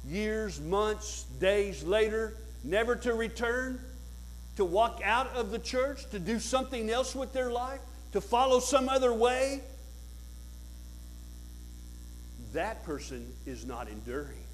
years, 0.07 0.61
months, 0.61 1.23
days 1.41 1.83
later, 1.83 2.35
never 2.65 2.97
to 2.97 3.15
return, 3.15 3.81
to 4.57 4.65
walk 4.65 5.01
out 5.05 5.29
of 5.35 5.51
the 5.51 5.59
church, 5.59 6.09
to 6.11 6.19
do 6.19 6.39
something 6.39 6.91
else 6.91 7.15
with 7.15 7.33
their 7.33 7.51
life, 7.51 7.81
to 8.13 8.21
follow 8.21 8.61
some 8.61 8.89
other 8.89 9.13
way. 9.13 9.61
That 12.53 12.85
person 12.85 13.33
is 13.47 13.65
not 13.65 13.89
enduring. 13.89 14.45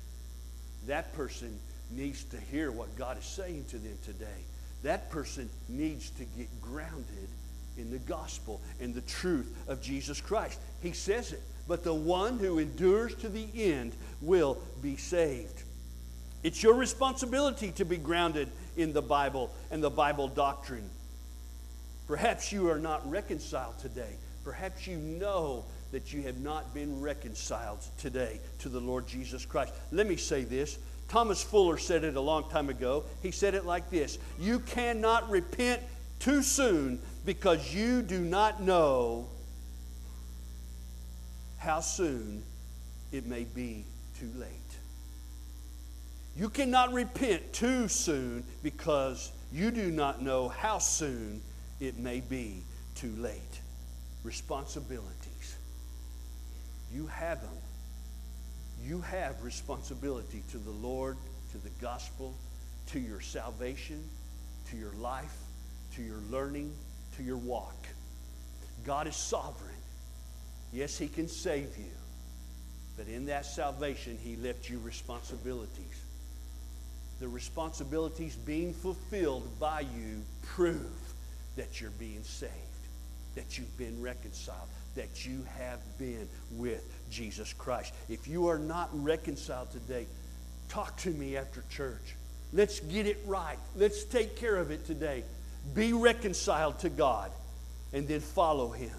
That 0.86 1.12
person 1.14 1.58
needs 1.90 2.24
to 2.24 2.38
hear 2.38 2.70
what 2.70 2.96
God 2.96 3.18
is 3.18 3.24
saying 3.24 3.64
to 3.70 3.78
them 3.78 3.98
today. 4.04 4.26
That 4.82 5.10
person 5.10 5.50
needs 5.68 6.10
to 6.10 6.24
get 6.24 6.48
grounded 6.60 7.28
in 7.76 7.90
the 7.90 7.98
gospel 7.98 8.60
and 8.80 8.94
the 8.94 9.00
truth 9.02 9.52
of 9.68 9.82
Jesus 9.82 10.20
Christ. 10.20 10.60
He 10.82 10.92
says 10.92 11.32
it, 11.32 11.42
but 11.66 11.82
the 11.82 11.94
one 11.94 12.38
who 12.38 12.58
endures 12.58 13.14
to 13.16 13.28
the 13.28 13.46
end 13.54 13.92
will 14.20 14.58
be 14.80 14.96
saved. 14.96 15.62
It's 16.42 16.62
your 16.62 16.74
responsibility 16.74 17.72
to 17.72 17.84
be 17.84 17.96
grounded 17.96 18.48
in 18.78 18.92
the 18.92 19.02
Bible 19.02 19.50
and 19.70 19.82
the 19.82 19.90
Bible 19.90 20.28
doctrine. 20.28 20.88
Perhaps 22.06 22.52
you 22.52 22.70
are 22.70 22.78
not 22.78 23.08
reconciled 23.10 23.78
today. 23.78 24.14
Perhaps 24.44 24.86
you 24.86 24.96
know 24.96 25.64
that 25.92 26.12
you 26.12 26.22
have 26.22 26.38
not 26.40 26.72
been 26.72 27.00
reconciled 27.00 27.80
today 27.98 28.40
to 28.60 28.68
the 28.68 28.80
Lord 28.80 29.06
Jesus 29.06 29.44
Christ. 29.44 29.74
Let 29.92 30.06
me 30.06 30.16
say 30.16 30.44
this. 30.44 30.78
Thomas 31.08 31.42
Fuller 31.42 31.78
said 31.78 32.04
it 32.04 32.16
a 32.16 32.20
long 32.20 32.48
time 32.50 32.68
ago. 32.68 33.04
He 33.22 33.30
said 33.30 33.54
it 33.54 33.66
like 33.66 33.90
this 33.90 34.18
You 34.38 34.60
cannot 34.60 35.28
repent 35.28 35.82
too 36.18 36.42
soon 36.42 37.00
because 37.24 37.74
you 37.74 38.02
do 38.02 38.20
not 38.20 38.62
know 38.62 39.28
how 41.58 41.80
soon 41.80 42.42
it 43.12 43.26
may 43.26 43.44
be 43.44 43.84
too 44.18 44.30
late. 44.36 44.57
You 46.38 46.48
cannot 46.48 46.92
repent 46.92 47.52
too 47.52 47.88
soon 47.88 48.44
because 48.62 49.32
you 49.52 49.72
do 49.72 49.90
not 49.90 50.22
know 50.22 50.48
how 50.48 50.78
soon 50.78 51.42
it 51.80 51.98
may 51.98 52.20
be 52.20 52.62
too 52.94 53.12
late. 53.18 53.60
Responsibilities. 54.22 55.56
You 56.94 57.08
have 57.08 57.40
them. 57.40 57.50
You 58.84 59.00
have 59.00 59.42
responsibility 59.42 60.44
to 60.52 60.58
the 60.58 60.70
Lord, 60.70 61.16
to 61.50 61.58
the 61.58 61.70
gospel, 61.80 62.36
to 62.92 63.00
your 63.00 63.20
salvation, 63.20 64.00
to 64.70 64.76
your 64.76 64.92
life, 64.92 65.36
to 65.96 66.02
your 66.02 66.20
learning, 66.30 66.72
to 67.16 67.24
your 67.24 67.36
walk. 67.36 67.88
God 68.86 69.08
is 69.08 69.16
sovereign. 69.16 69.74
Yes, 70.72 70.96
He 70.96 71.08
can 71.08 71.26
save 71.26 71.76
you. 71.76 71.90
But 72.96 73.08
in 73.08 73.26
that 73.26 73.44
salvation, 73.44 74.16
He 74.22 74.36
left 74.36 74.70
you 74.70 74.78
responsibilities. 74.78 76.04
The 77.20 77.28
responsibilities 77.28 78.36
being 78.36 78.72
fulfilled 78.72 79.48
by 79.58 79.80
you 79.80 80.22
prove 80.42 81.14
that 81.56 81.80
you're 81.80 81.90
being 81.90 82.22
saved, 82.22 82.52
that 83.34 83.58
you've 83.58 83.76
been 83.76 84.00
reconciled, 84.00 84.68
that 84.94 85.26
you 85.26 85.44
have 85.58 85.80
been 85.98 86.28
with 86.52 86.84
Jesus 87.10 87.52
Christ. 87.52 87.92
If 88.08 88.28
you 88.28 88.48
are 88.48 88.58
not 88.58 88.88
reconciled 88.92 89.70
today, 89.72 90.06
talk 90.68 90.96
to 90.98 91.10
me 91.10 91.36
after 91.36 91.64
church. 91.70 92.14
Let's 92.52 92.80
get 92.80 93.06
it 93.06 93.18
right. 93.26 93.58
Let's 93.76 94.04
take 94.04 94.36
care 94.36 94.56
of 94.56 94.70
it 94.70 94.86
today. 94.86 95.24
Be 95.74 95.92
reconciled 95.92 96.78
to 96.80 96.88
God 96.88 97.30
and 97.92 98.06
then 98.06 98.20
follow 98.20 98.70
Him. 98.70 98.90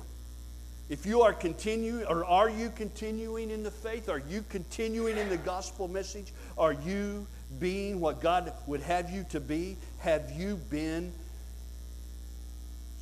If 0.89 1.05
you 1.05 1.21
are 1.21 1.33
continuing, 1.33 2.03
or 2.05 2.25
are 2.25 2.49
you 2.49 2.71
continuing 2.75 3.51
in 3.51 3.61
the 3.61 3.69
faith? 3.69 4.09
Are 4.09 4.23
you 4.27 4.43
continuing 4.49 5.17
in 5.17 5.29
the 5.29 5.37
gospel 5.37 5.87
message? 5.87 6.33
Are 6.57 6.73
you 6.73 7.27
being 7.59 7.99
what 7.99 8.21
God 8.21 8.51
would 8.65 8.81
have 8.81 9.11
you 9.11 9.23
to 9.29 9.39
be? 9.39 9.77
Have 9.99 10.31
you 10.31 10.55
been 10.55 11.13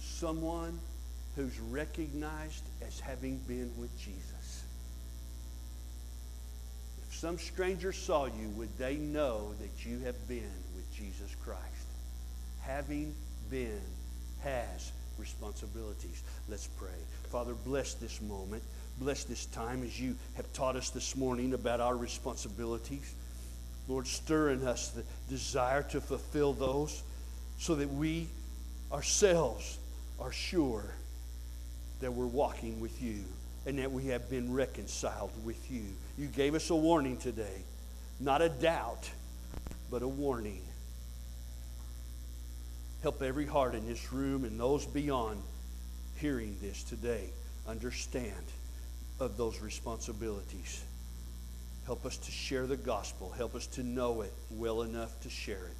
someone 0.01 0.77
who's 1.37 1.57
recognized 1.59 2.63
as 2.85 2.99
having 2.99 3.37
been 3.47 3.71
with 3.77 3.97
Jesus? 3.97 4.63
If 7.07 7.15
some 7.15 7.37
stranger 7.37 7.93
saw 7.93 8.25
you, 8.25 8.49
would 8.57 8.77
they 8.77 8.95
know 8.95 9.53
that 9.61 9.85
you 9.85 9.99
have 9.99 10.27
been 10.27 10.51
with 10.75 10.93
Jesus 10.93 11.33
Christ? 11.41 11.61
Having 12.63 13.15
been 13.49 13.81
has 14.43 14.91
responsibilities. 15.19 16.23
Let's 16.49 16.67
pray. 16.67 16.89
Father, 17.29 17.53
bless 17.53 17.93
this 17.95 18.21
moment. 18.21 18.63
Bless 18.99 19.23
this 19.23 19.45
time 19.47 19.83
as 19.83 19.99
you 19.99 20.15
have 20.35 20.51
taught 20.53 20.75
us 20.75 20.89
this 20.89 21.15
morning 21.15 21.53
about 21.53 21.79
our 21.79 21.95
responsibilities. 21.95 23.13
Lord, 23.87 24.07
stir 24.07 24.51
in 24.51 24.67
us 24.67 24.89
the 24.89 25.03
desire 25.29 25.83
to 25.83 26.01
fulfill 26.01 26.53
those 26.53 27.03
so 27.59 27.75
that 27.75 27.89
we 27.89 28.27
ourselves 28.91 29.77
are 30.19 30.31
sure 30.31 30.83
that 32.01 32.11
we're 32.11 32.25
walking 32.25 32.79
with 32.79 33.01
you 33.01 33.23
and 33.65 33.79
that 33.79 33.91
we 33.91 34.07
have 34.07 34.29
been 34.29 34.53
reconciled 34.53 35.31
with 35.43 35.71
you. 35.71 35.83
You 36.17 36.27
gave 36.27 36.55
us 36.55 36.69
a 36.69 36.75
warning 36.75 37.17
today, 37.17 37.61
not 38.19 38.41
a 38.41 38.49
doubt, 38.49 39.09
but 39.91 40.01
a 40.01 40.07
warning. 40.07 40.61
Help 43.03 43.21
every 43.21 43.45
heart 43.45 43.75
in 43.75 43.87
this 43.87 44.11
room 44.11 44.43
and 44.43 44.59
those 44.59 44.85
beyond 44.85 45.41
hearing 46.19 46.57
this 46.61 46.83
today 46.83 47.29
understand 47.67 48.33
of 49.19 49.37
those 49.37 49.61
responsibilities. 49.61 50.83
Help 51.85 52.05
us 52.05 52.17
to 52.17 52.31
share 52.31 52.65
the 52.67 52.77
gospel. 52.77 53.33
Help 53.37 53.55
us 53.55 53.67
to 53.67 53.83
know 53.83 54.21
it 54.21 54.33
well 54.51 54.81
enough 54.81 55.19
to 55.21 55.29
share 55.29 55.55
it. 55.55 55.77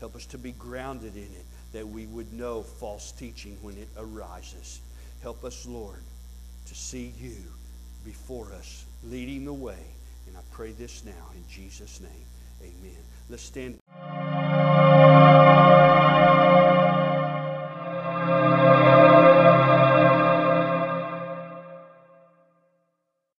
Help 0.00 0.14
us 0.14 0.26
to 0.26 0.38
be 0.38 0.52
grounded 0.52 1.16
in 1.16 1.22
it 1.22 1.44
that 1.72 1.86
we 1.86 2.06
would 2.06 2.32
know 2.32 2.62
false 2.62 3.12
teaching 3.12 3.56
when 3.62 3.76
it 3.76 3.88
arises. 3.96 4.80
Help 5.22 5.44
us, 5.44 5.66
Lord, 5.66 6.02
to 6.66 6.74
see 6.74 7.12
you 7.18 7.36
before 8.04 8.52
us, 8.52 8.84
leading 9.04 9.44
the 9.44 9.52
way. 9.52 9.78
And 10.26 10.36
I 10.36 10.40
pray 10.52 10.72
this 10.72 11.04
now 11.04 11.30
in 11.34 11.44
Jesus' 11.50 12.00
name. 12.00 12.10
Amen. 12.62 12.98
Let's 13.28 13.42
stand. 13.42 13.78